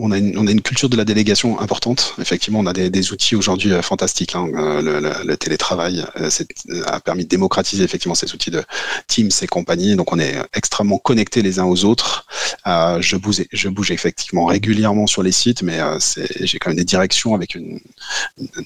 on 0.01 0.11
a, 0.11 0.17
une, 0.17 0.61
culture 0.61 0.89
de 0.89 0.95
la 0.95 1.05
délégation 1.05 1.59
importante. 1.59 2.15
Effectivement, 2.19 2.59
on 2.59 2.65
a 2.65 2.73
des, 2.73 3.11
outils 3.11 3.35
aujourd'hui 3.35 3.73
euh, 3.73 3.81
fantastiques. 3.81 4.35
Hein. 4.35 4.49
Euh, 4.55 5.23
le, 5.23 5.37
télétravail 5.37 6.05
euh, 6.19 6.29
a 6.85 6.99
permis 6.99 7.25
de 7.25 7.29
démocratiser 7.29 7.83
effectivement 7.83 8.15
ces 8.15 8.33
outils 8.33 8.51
de 8.51 8.63
Teams 9.07 9.29
et 9.41 9.47
compagnie. 9.47 9.95
Donc, 9.95 10.11
on 10.13 10.19
est 10.19 10.35
extrêmement 10.53 10.97
connectés 10.97 11.41
les 11.41 11.59
uns 11.59 11.65
aux 11.65 11.83
autres. 11.85 12.25
Je, 12.65 13.15
bouge, 13.15 13.43
je 13.51 13.69
bouge 13.69 13.91
effectivement 13.91 14.45
régulièrement 14.45 15.07
sur 15.07 15.23
les 15.23 15.31
sites, 15.31 15.63
mais 15.63 15.79
j'ai 16.41 16.59
quand 16.59 16.69
même 16.69 16.77
des 16.77 16.85
directions 16.85 17.35
avec 17.35 17.55
une, 17.55 17.79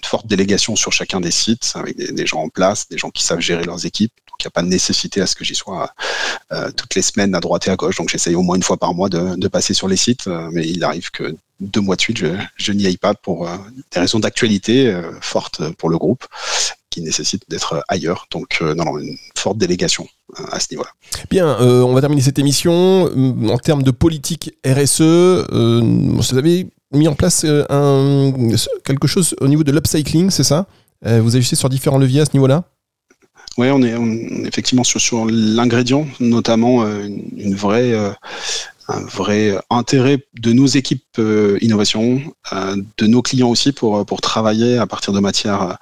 forte 0.03 0.27
délégation 0.27 0.75
sur 0.75 0.91
chacun 0.91 1.19
des 1.19 1.31
sites, 1.31 1.73
avec 1.75 1.97
des, 1.97 2.25
gens 2.25 2.41
en 2.41 2.49
place, 2.49 2.87
des 2.89 2.97
gens 2.97 3.09
qui 3.09 3.23
savent 3.23 3.39
gérer 3.39 3.63
leurs 3.63 3.85
équipes. 3.85 4.11
Donc, 4.29 4.37
il 4.39 4.47
n'y 4.47 4.47
a 4.47 4.51
pas 4.51 4.61
de 4.63 4.67
nécessité 4.67 5.21
à 5.21 5.27
ce 5.27 5.35
que 5.35 5.43
j'y 5.43 5.55
sois 5.55 5.93
toutes 6.75 6.95
les 6.95 7.01
semaines 7.01 7.33
à 7.35 7.39
droite 7.39 7.67
et 7.67 7.71
à 7.71 7.75
gauche. 7.75 7.97
Donc, 7.97 8.09
j'essaye 8.09 8.35
au 8.35 8.41
moins 8.41 8.55
une 8.55 8.63
fois 8.63 8.77
par 8.77 8.93
mois 8.93 9.09
de, 9.09 9.35
de 9.35 9.47
passer 9.47 9.73
sur 9.73 9.87
les 9.87 9.97
sites, 9.97 10.27
mais 10.51 10.67
il 10.67 10.83
arrive 10.83 11.11
que 11.11 11.22
deux 11.63 11.81
mois 11.81 11.95
de 11.95 12.01
suite, 12.01 12.23
je, 12.55 12.71
n'y 12.71 12.85
aille 12.85 12.97
pas 12.97 13.13
pour 13.13 13.47
euh, 13.47 13.55
des 13.91 13.99
raisons 13.99 14.19
d'actualité 14.19 14.87
euh, 14.87 15.11
fortes 15.21 15.61
pour 15.77 15.89
le 15.89 15.97
groupe 15.97 16.25
qui 16.89 17.01
nécessitent 17.01 17.49
d'être 17.49 17.83
ailleurs. 17.87 18.27
Donc, 18.31 18.59
euh, 18.61 18.75
non, 18.75 18.97
une 18.99 19.17
forte 19.35 19.57
délégation 19.57 20.07
à 20.51 20.59
ce 20.59 20.67
niveau-là. 20.71 20.89
Bien, 21.29 21.57
on 21.59 21.93
va 21.93 22.01
terminer 22.01 22.21
cette 22.21 22.39
émission. 22.39 23.05
En 23.49 23.57
termes 23.57 23.83
de 23.83 23.91
politique 23.91 24.53
RSE, 24.65 25.01
vous 25.01 26.37
avez 26.37 26.67
mis 26.91 27.07
en 27.07 27.15
place 27.15 27.45
un, 27.69 28.31
quelque 28.83 29.07
chose 29.07 29.35
au 29.41 29.47
niveau 29.47 29.63
de 29.63 29.71
l'upcycling, 29.71 30.29
c'est 30.29 30.43
ça? 30.43 30.67
Vous 31.03 31.35
agissez 31.35 31.55
sur 31.55 31.69
différents 31.69 31.97
leviers 31.97 32.21
à 32.21 32.25
ce 32.25 32.31
niveau-là? 32.33 32.63
Oui, 33.57 33.69
on 33.69 33.83
est, 33.83 33.95
effectivement 34.47 34.83
sur, 34.83 35.01
sur 35.01 35.25
l'ingrédient, 35.29 36.07
notamment 36.19 36.87
une, 36.87 37.55
vraie 37.55 37.93
un 38.87 39.01
vrai 39.05 39.57
intérêt 39.69 40.25
de 40.39 40.51
nos 40.51 40.65
équipes 40.65 41.03
euh, 41.19 41.57
innovation, 41.61 42.21
euh, 42.53 42.75
de 42.97 43.07
nos 43.07 43.21
clients 43.21 43.49
aussi 43.49 43.71
pour, 43.71 44.05
pour 44.05 44.21
travailler 44.21 44.77
à 44.77 44.87
partir 44.87 45.13
de 45.13 45.19
matières 45.19 45.77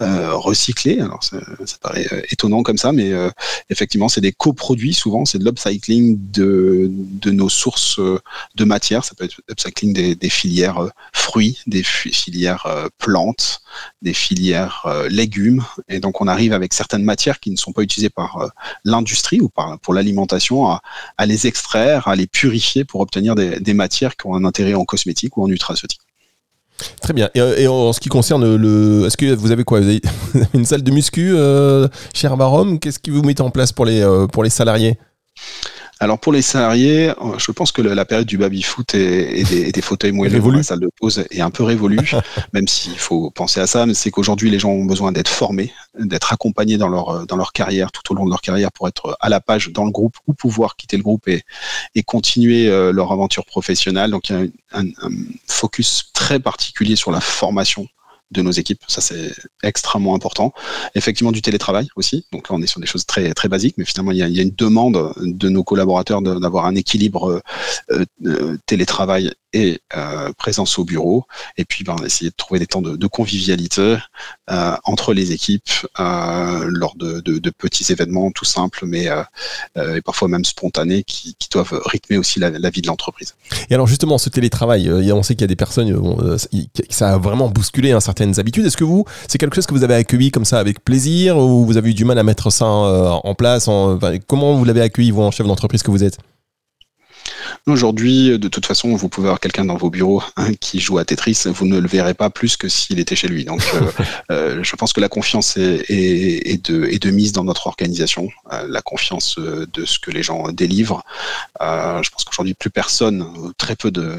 euh, 0.00 0.34
recyclées. 0.34 1.00
Alors 1.00 1.22
ça, 1.24 1.38
ça, 1.64 1.76
paraît 1.80 2.06
étonnant 2.30 2.62
comme 2.62 2.78
ça, 2.78 2.92
mais 2.92 3.12
effectivement 3.70 4.08
c'est 4.08 4.20
des 4.20 4.32
coproduits 4.32 4.94
souvent, 4.94 5.24
c'est 5.24 5.38
de 5.38 5.44
l'upcycling 5.44 6.18
de, 6.32 6.88
de 6.90 7.30
nos 7.30 7.48
sources 7.48 7.98
de 8.54 8.64
matières. 8.64 9.04
Ça 9.04 9.14
peut 9.14 9.24
être 9.24 9.40
l'upcycling 9.48 9.92
des, 9.92 10.14
des 10.14 10.30
filières 10.30 10.80
fruits, 11.12 11.58
des 11.66 11.82
filières 11.82 12.66
plantes, 12.98 13.60
des 14.02 14.14
filières 14.14 14.86
légumes, 15.08 15.64
et 15.88 16.00
donc 16.00 16.20
on 16.20 16.28
arrive 16.28 16.52
avec 16.52 16.72
certaines 16.74 17.04
matières 17.04 17.40
qui 17.40 17.50
ne 17.50 17.56
sont 17.56 17.72
pas 17.72 17.82
utilisées 17.82 18.10
par 18.10 18.50
l'industrie 18.84 19.40
ou 19.40 19.48
par, 19.48 19.78
pour 19.80 19.94
l'alimentation 19.94 20.68
à, 20.68 20.80
à 21.18 21.26
les 21.26 21.46
extraire, 21.46 22.08
à 22.08 22.16
les 22.16 22.26
purifier 22.26 22.53
pour 22.86 23.00
obtenir 23.00 23.34
des, 23.34 23.74
matières 23.74 24.16
qui 24.16 24.26
ont 24.26 24.34
un 24.34 24.44
intérêt 24.44 24.74
en 24.74 24.84
cosmétique 24.84 25.36
ou 25.36 25.44
en 25.44 25.48
nutraceutique. 25.48 26.00
Très 27.00 27.12
bien. 27.12 27.30
Et, 27.34 27.68
en 27.68 27.92
ce 27.92 28.00
qui 28.00 28.08
concerne 28.08 28.56
le, 28.56 29.06
est-ce 29.06 29.16
que 29.16 29.32
vous 29.34 29.52
avez 29.52 29.64
quoi? 29.64 29.80
Vous 29.80 29.88
avez 29.88 30.00
une 30.54 30.64
salle 30.64 30.82
de 30.82 30.90
muscu 30.90 31.32
euh, 31.34 31.86
chez 32.12 32.26
Herbarom 32.26 32.80
Qu'est-ce 32.80 32.98
que 32.98 33.10
vous 33.10 33.22
mettez 33.22 33.42
en 33.42 33.50
place 33.50 33.72
pour 33.72 33.84
les 33.84 34.00
euh, 34.00 34.26
pour 34.26 34.42
les 34.42 34.50
salariés? 34.50 34.98
Alors 36.00 36.18
pour 36.18 36.32
les 36.32 36.42
salariés, 36.42 37.10
euh, 37.10 37.38
je 37.38 37.52
pense 37.52 37.70
que 37.72 37.80
la 37.80 38.04
période 38.04 38.26
du 38.26 38.36
baby-foot 38.36 38.94
et, 38.94 39.44
des, 39.44 39.82
fauteuils 39.82 40.12
moelleux 40.12 40.40
dans 40.40 40.50
la 40.50 40.62
salle 40.62 40.80
de 40.80 40.90
pause 40.98 41.24
est 41.30 41.40
un 41.40 41.50
peu 41.50 41.62
révolue, 41.62 42.12
même 42.52 42.66
s'il 42.66 42.98
faut 42.98 43.30
penser 43.30 43.60
à 43.60 43.66
ça, 43.66 43.86
mais 43.86 43.94
c'est 43.94 44.10
qu'aujourd'hui 44.10 44.50
les 44.50 44.58
gens 44.58 44.70
ont 44.70 44.84
besoin 44.84 45.12
d'être 45.12 45.28
formés, 45.28 45.72
d'être 45.98 46.32
accompagnés 46.32 46.78
dans 46.78 46.88
leur, 46.88 47.26
dans 47.26 47.36
leur 47.36 47.52
carrière, 47.52 47.92
tout 47.92 48.12
au 48.12 48.16
long 48.16 48.24
de 48.24 48.30
leur 48.30 48.40
carrière 48.40 48.72
pour 48.72 48.88
être 48.88 49.16
à 49.20 49.28
la 49.28 49.40
page 49.40 49.70
dans 49.70 49.84
le 49.84 49.92
groupe 49.92 50.16
ou 50.26 50.34
pouvoir 50.34 50.76
quitter 50.76 50.96
le 50.96 51.02
groupe 51.02 51.28
et, 51.28 51.42
et 51.94 52.02
continuer 52.02 52.68
euh, 52.68 52.92
leur 52.92 53.12
aventure 53.12 53.44
professionnelle. 53.44 54.10
Donc 54.10 54.28
il 54.28 54.36
y 54.36 54.38
a 54.38 54.78
un, 54.78 54.86
un 54.86 55.10
focus 55.46 56.10
très 56.12 56.40
particulier 56.40 56.96
sur 56.96 57.12
la 57.12 57.20
formation 57.20 57.86
de 58.30 58.42
nos 58.42 58.50
équipes. 58.50 58.82
Ça, 58.88 59.00
c'est 59.00 59.32
extrêmement 59.62 60.14
important. 60.14 60.52
Effectivement, 60.94 61.32
du 61.32 61.42
télétravail 61.42 61.88
aussi. 61.96 62.26
Donc 62.32 62.48
là, 62.48 62.56
on 62.56 62.62
est 62.62 62.66
sur 62.66 62.80
des 62.80 62.86
choses 62.86 63.06
très, 63.06 63.32
très 63.34 63.48
basiques, 63.48 63.76
mais 63.78 63.84
finalement, 63.84 64.12
il 64.12 64.18
y 64.18 64.22
a, 64.22 64.42
une 64.42 64.54
demande 64.56 65.12
de 65.20 65.48
nos 65.48 65.64
collaborateurs 65.64 66.22
d'avoir 66.22 66.66
un 66.66 66.74
équilibre 66.74 67.40
euh, 67.90 68.04
euh, 68.26 68.58
télétravail 68.66 69.32
et 69.54 69.80
euh, 69.96 70.32
présence 70.36 70.78
au 70.78 70.84
bureau. 70.84 71.24
Et 71.56 71.64
puis, 71.64 71.84
ben, 71.84 71.96
essayer 72.04 72.30
de 72.30 72.34
trouver 72.36 72.60
des 72.60 72.66
temps 72.66 72.82
de, 72.82 73.06
convivialité 73.06 73.96
euh, 74.50 74.76
entre 74.82 75.14
les 75.14 75.30
équipes 75.32 75.70
euh, 76.00 76.64
lors 76.66 76.96
de, 76.96 77.22
petits 77.56 77.92
événements 77.92 78.32
tout 78.32 78.44
simples, 78.44 78.84
mais 78.84 79.06
parfois 80.04 80.28
même 80.28 80.44
spontanés, 80.44 81.04
qui, 81.04 81.36
doivent 81.52 81.80
rythmer 81.86 82.18
aussi 82.18 82.40
la, 82.40 82.50
vie 82.70 82.82
de 82.82 82.88
l'entreprise. 82.88 83.36
Et 83.70 83.74
alors 83.74 83.86
justement, 83.86 84.18
ce 84.18 84.28
télétravail, 84.28 84.90
on 85.12 85.22
sait 85.22 85.34
qu'il 85.34 85.42
y 85.42 85.44
a 85.44 85.48
des 85.48 85.56
personnes, 85.56 86.36
ça 86.90 87.14
a 87.14 87.18
vraiment 87.18 87.48
bousculé 87.48 87.92
hein, 87.92 88.00
certaines 88.00 88.40
habitudes. 88.40 88.66
Est-ce 88.66 88.76
que 88.76 88.84
vous, 88.84 89.04
c'est 89.28 89.38
quelque 89.38 89.54
chose 89.54 89.66
que 89.66 89.74
vous 89.74 89.84
avez 89.84 89.94
accueilli 89.94 90.32
comme 90.32 90.44
ça 90.44 90.58
avec 90.58 90.84
plaisir, 90.84 91.38
ou 91.38 91.64
vous 91.64 91.76
avez 91.76 91.90
eu 91.90 91.94
du 91.94 92.04
mal 92.04 92.18
à 92.18 92.24
mettre 92.24 92.50
ça 92.50 92.66
en 92.66 93.34
place 93.36 93.66
Comment 94.26 94.56
vous 94.56 94.64
l'avez 94.64 94.80
accueilli, 94.80 95.12
vous, 95.12 95.22
en 95.22 95.30
chef 95.30 95.46
d'entreprise 95.46 95.84
que 95.84 95.92
vous 95.92 96.02
êtes? 96.02 96.18
Aujourd'hui, 97.66 98.38
de 98.38 98.48
toute 98.48 98.66
façon, 98.66 98.94
vous 98.94 99.08
pouvez 99.08 99.28
avoir 99.28 99.40
quelqu'un 99.40 99.64
dans 99.64 99.76
vos 99.76 99.90
bureaux 99.90 100.22
hein, 100.36 100.54
qui 100.54 100.80
joue 100.80 100.98
à 100.98 101.04
Tetris, 101.04 101.44
vous 101.46 101.66
ne 101.66 101.78
le 101.78 101.88
verrez 101.88 102.14
pas 102.14 102.30
plus 102.30 102.56
que 102.56 102.68
s'il 102.68 102.98
était 102.98 103.16
chez 103.16 103.28
lui. 103.28 103.44
Donc, 103.44 103.62
je 104.30 104.76
pense 104.76 104.92
que 104.92 105.00
la 105.00 105.08
confiance 105.08 105.56
est, 105.56 105.84
est, 105.88 106.70
de, 106.70 106.84
est, 106.84 107.02
de, 107.02 107.10
mise 107.10 107.32
dans 107.32 107.44
notre 107.44 107.66
organisation, 107.66 108.28
la 108.68 108.82
confiance 108.82 109.38
de 109.38 109.84
ce 109.84 109.98
que 109.98 110.10
les 110.10 110.22
gens 110.22 110.50
délivrent. 110.52 111.02
je 111.60 112.10
pense 112.10 112.24
qu'aujourd'hui, 112.24 112.54
plus 112.54 112.70
personne, 112.70 113.26
très 113.58 113.76
peu 113.76 113.90
de, 113.90 114.16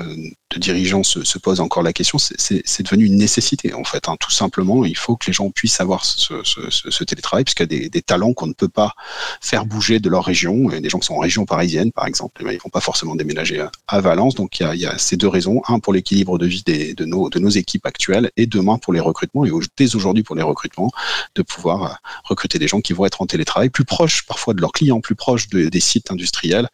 de 0.52 0.60
dirigeants 0.60 1.04
se, 1.04 1.24
se, 1.24 1.38
posent 1.38 1.60
encore 1.60 1.84
la 1.84 1.94
question. 1.94 2.18
C'est 2.18 2.84
devenu 2.84 3.06
une 3.06 3.18
nécessité, 3.18 3.74
en 3.74 3.84
fait. 3.84 4.08
Hein. 4.08 4.16
Tout 4.20 4.32
simplement, 4.32 4.86
il 4.86 4.98
faut 4.98 5.16
que 5.16 5.28
les 5.28 5.34
gens 5.34 5.50
puissent 5.50 5.82
avoir 5.82 6.06
ce, 6.06 6.44
ce, 6.44 6.70
ce 6.70 7.04
télétravail, 7.04 7.44
puisqu'il 7.44 7.64
y 7.64 7.64
a 7.64 7.68
des, 7.68 7.90
des 7.90 8.02
talents 8.02 8.34
qu'on 8.34 8.48
ne 8.48 8.54
peut 8.54 8.70
pas 8.70 8.94
faire 9.42 9.66
bouger 9.66 10.00
de 10.00 10.10
leur 10.10 10.26
région. 10.26 10.72
Et 10.72 10.82
des 10.82 10.90
gens 10.90 11.00
qui 11.00 11.08
sont 11.08 11.16
en 11.16 11.20
région 11.20 11.46
parisienne, 11.46 11.92
par 11.92 12.08
exemple, 12.08 12.42
eh 12.42 12.44
ben, 12.44 12.52
ils 12.52 12.60
vont 12.60 12.70
pas 12.70 12.82
forcément 12.82 13.05
déménager 13.14 13.64
à, 13.88 14.02
Valence. 14.02 14.34
Donc, 14.34 14.60
il 14.60 14.80
y, 14.80 14.86
a, 14.88 14.98
ces 14.98 15.18
deux 15.18 15.28
raisons. 15.28 15.62
Un, 15.68 15.78
pour 15.78 15.94
l'équilibre 15.94 16.40
de 16.40 16.48
vie 16.48 16.64
des, 16.66 16.96
de, 16.96 17.06
nos, 17.06 17.30
de 17.30 17.38
nos 17.38 17.50
équipes 17.50 17.86
actuelles, 17.86 18.32
et 18.38 18.48
demain, 18.48 18.80
pour 18.80 18.94
les 18.94 19.00
recrutements, 19.00 19.46
et 19.46 19.52
dès 19.78 19.96
aujourd'hui 19.96 20.24
pour 20.24 20.36
les 20.36 20.42
recrutements, 20.42 20.92
de 21.36 21.44
pouvoir 21.44 21.84
euh, 21.84 21.94
recruter 22.24 22.58
des 22.58 22.68
gens 22.68 22.82
qui 22.82 22.94
vont 22.94 23.06
être 23.06 23.22
en 23.22 23.28
télétravail, 23.28 23.70
plus 23.70 23.86
proches 23.86 24.26
parfois 24.26 24.56
de 24.56 24.62
leurs 24.62 24.72
clients, 24.72 25.02
plus 25.02 25.16
proches 25.16 25.50
de, 25.50 25.70
des 25.70 25.80
sites 25.80 26.10
industriels, 26.10 26.70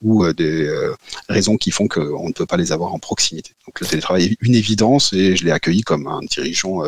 ou 0.00 0.24
euh, 0.24 0.32
des 0.32 0.62
euh, 0.62 0.94
raisons 1.28 1.56
qui 1.56 1.70
font 1.70 1.88
qu'on 1.88 2.28
ne 2.28 2.32
peut 2.32 2.46
pas 2.46 2.56
les 2.56 2.72
avoir 2.72 2.94
en 2.94 2.98
proximité. 2.98 3.52
Donc, 3.66 3.80
le 3.80 3.86
télétravail 3.86 4.24
est 4.24 4.36
une 4.40 4.54
évidence, 4.54 5.12
et 5.12 5.36
je 5.36 5.44
l'ai 5.44 5.50
accueilli 5.50 5.82
comme 5.82 6.06
un 6.06 6.20
dirigeant 6.20 6.82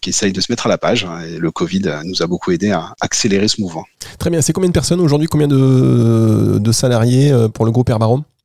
qui 0.00 0.10
essaye 0.10 0.32
de 0.32 0.40
se 0.40 0.52
mettre 0.52 0.66
à 0.66 0.68
la 0.68 0.78
page. 0.78 1.04
Hein, 1.04 1.20
et 1.22 1.38
le 1.38 1.50
Covid 1.50 1.82
nous 2.04 2.22
a 2.22 2.26
beaucoup 2.26 2.52
aidé 2.52 2.70
à 2.70 2.94
accélérer 3.00 3.48
ce 3.48 3.60
mouvement. 3.60 3.84
Très 4.18 4.30
bien. 4.30 4.40
C'est 4.42 4.52
combien 4.52 4.68
de 4.68 4.74
personnes 4.74 5.00
aujourd'hui? 5.00 5.28
Combien 5.28 5.48
de 5.48 6.72
salariés 6.72 7.32
pour 7.52 7.64
le 7.64 7.70
groupe? 7.70 7.87
Herbarom 7.88 8.20
À 8.20 8.37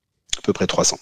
peu 0.43 0.53
près 0.53 0.67
300. 0.67 0.97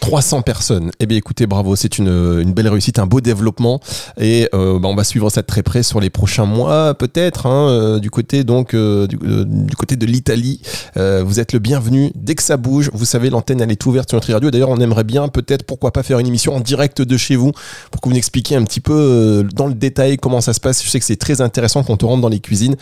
300 0.00 0.42
personnes. 0.42 0.92
Eh 1.00 1.06
bien, 1.06 1.18
écoutez, 1.18 1.46
bravo, 1.46 1.74
c'est 1.74 1.98
une, 1.98 2.08
une, 2.08 2.52
belle 2.52 2.68
réussite, 2.68 2.98
un 3.00 3.06
beau 3.06 3.20
développement, 3.20 3.80
et 4.18 4.48
euh, 4.54 4.78
bah, 4.78 4.88
on 4.88 4.94
va 4.94 5.02
suivre 5.02 5.30
ça 5.30 5.40
de 5.40 5.46
très 5.46 5.62
près 5.64 5.82
sur 5.82 5.98
les 5.98 6.10
prochains 6.10 6.44
mois, 6.44 6.94
peut-être, 6.94 7.46
hein, 7.46 7.68
euh, 7.68 7.98
du 7.98 8.10
côté 8.10 8.44
donc 8.44 8.74
euh, 8.74 9.06
du, 9.08 9.74
côté 9.76 9.96
de 9.96 10.06
l'Italie. 10.06 10.60
vous 10.94 11.40
êtes 11.40 11.52
le 11.52 11.58
bienvenu 11.58 12.12
dès 12.14 12.36
que 12.36 12.42
ça 12.42 12.56
bouge. 12.56 12.90
Vous 12.92 13.04
savez, 13.04 13.30
l'antenne 13.30 13.60
elle 13.60 13.72
est 13.72 13.86
ouverte 13.86 14.10
sur 14.10 14.16
notre 14.16 14.32
radio. 14.32 14.50
D'ailleurs, 14.50 14.68
on 14.68 14.78
aimerait 14.78 15.04
bien, 15.04 15.26
peut-être, 15.28 15.64
pourquoi 15.64 15.92
pas 15.92 16.02
faire 16.02 16.20
une 16.20 16.26
émission 16.26 16.54
en 16.54 16.60
direct 16.60 17.02
de 17.02 17.16
chez 17.16 17.34
vous 17.34 17.52
pour 17.90 18.00
que 18.00 18.08
vous 18.08 18.16
expliquiez 18.16 18.56
un 18.56 18.64
petit 18.64 18.80
peu 18.80 19.44
dans 19.54 19.66
le 19.66 19.74
détail 19.74 20.18
comment 20.18 20.40
ça 20.40 20.52
se 20.52 20.60
passe. 20.60 20.84
Je 20.84 20.88
sais 20.88 21.00
que 21.00 21.06
c'est 21.06 21.16
très 21.16 21.40
intéressant 21.40 21.82
quand 21.82 22.04
on 22.04 22.08
rentre 22.08 22.22
dans 22.22 22.28
les 22.28 22.40
cuisines. 22.40 22.76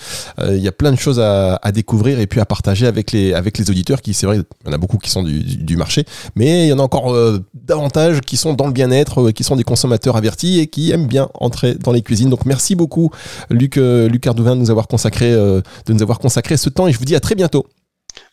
Il 0.47 0.59
y 0.59 0.69
a 0.69 0.73
plein 0.73 0.93
de 0.93 0.99
choses 0.99 1.21
à, 1.21 1.57
à, 1.63 1.73
découvrir 1.73 2.21
et 2.21 2.27
puis 2.27 2.41
à 2.41 2.45
partager 2.45 2.87
avec 2.87 3.13
les 3.13 3.33
avec 3.33 3.57
les 3.59 3.71
auditeurs 3.71 4.03
qui, 4.03 4.13
c'est 4.13 4.27
vrai, 4.27 4.39
il 4.39 4.67
y 4.67 4.71
en 4.71 4.73
a 4.73 4.79
beaucoup 4.79 4.99
qui 4.99 5.11
sont 5.11 5.23
du, 5.23 5.41
du 5.41 5.77
marché, 5.77 6.02
mais 6.37 6.67
il 6.67 6.69
y 6.69 6.73
en 6.73 6.79
a 6.79 6.83
encore 6.83 7.13
euh, 7.15 7.45
davantage 7.55 8.21
qui 8.21 8.37
sont 8.37 8.55
dans 8.55 8.67
le 8.67 8.73
bien-être, 8.73 9.29
euh, 9.29 9.33
qui 9.33 9.45
sont 9.45 9.57
des 9.57 9.65
consommateurs 9.65 10.17
avertis 10.17 10.61
et 10.61 10.67
qui 10.67 10.91
aiment 10.91 11.07
bien 11.07 11.29
entrer 11.35 11.75
dans 11.75 11.93
les 11.93 12.03
cuisines. 12.03 12.31
Donc 12.31 12.45
merci 12.45 12.75
beaucoup 12.75 13.11
Luc, 13.51 13.77
euh, 13.77 14.09
Luc 14.09 14.27
Ardouvin 14.27 14.57
de 14.57 14.61
nous 14.61 14.71
avoir 14.71 14.89
consacré, 14.89 15.33
de 15.33 15.63
nous 15.89 16.03
avoir 16.03 16.19
consacré 16.19 16.57
ce 16.57 16.69
temps 16.69 16.87
et 16.87 16.93
je 16.93 16.99
vous 16.99 17.05
dis 17.05 17.15
à 17.15 17.21
très 17.21 17.35
bientôt. 17.35 17.67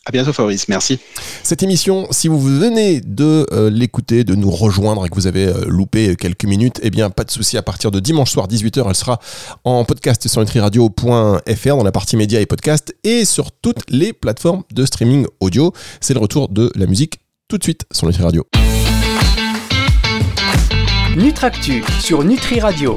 À 0.06 0.12
bientôt 0.12 0.34
Fabrice, 0.34 0.68
merci. 0.68 1.00
Cette 1.44 1.64
émission, 1.64 2.08
si 2.12 2.28
vous 2.28 2.40
venez 2.40 3.00
de 3.00 3.46
l'écouter, 3.70 4.24
de 4.24 4.36
nous 4.36 4.50
rejoindre 4.50 5.06
et 5.06 5.10
que 5.10 5.16
vous 5.16 5.28
avez 5.28 5.54
loupé 5.68 6.16
quelques 6.16 6.46
minutes, 6.46 6.80
eh 6.84 6.90
bien 6.90 7.10
pas 7.10 7.24
de 7.24 7.32
souci, 7.32 7.58
à 7.58 7.62
partir 7.62 7.92
de 7.92 8.00
dimanche 8.00 8.32
soir 8.32 8.48
18h, 8.48 8.86
elle 8.88 8.96
sera 8.96 9.20
en 9.64 9.86
podcast 9.86 10.28
sur 10.28 10.42
nutriradio.fr 10.42 11.76
dans 11.78 11.84
la 11.84 11.92
partie 11.92 12.18
médias 12.18 12.40
et 12.40 12.46
podcast 12.46 12.94
et 13.04 13.24
sur 13.24 13.52
toutes 13.52 13.90
les 13.90 14.12
plateformes 14.12 14.64
de 14.74 14.86
streaming 14.86 15.26
audio. 15.40 15.74
C'est 16.02 16.14
le 16.14 16.20
retour 16.20 16.50
de 16.50 16.72
la 16.76 16.86
musique 16.86 17.20
tout 17.50 17.58
de 17.58 17.64
suite 17.64 17.86
sur 17.92 18.06
Nutri 18.06 18.22
Radio. 18.22 18.48
Nutractu 21.18 21.84
sur 22.00 22.24
Nutri 22.24 22.60
Radio. 22.60 22.88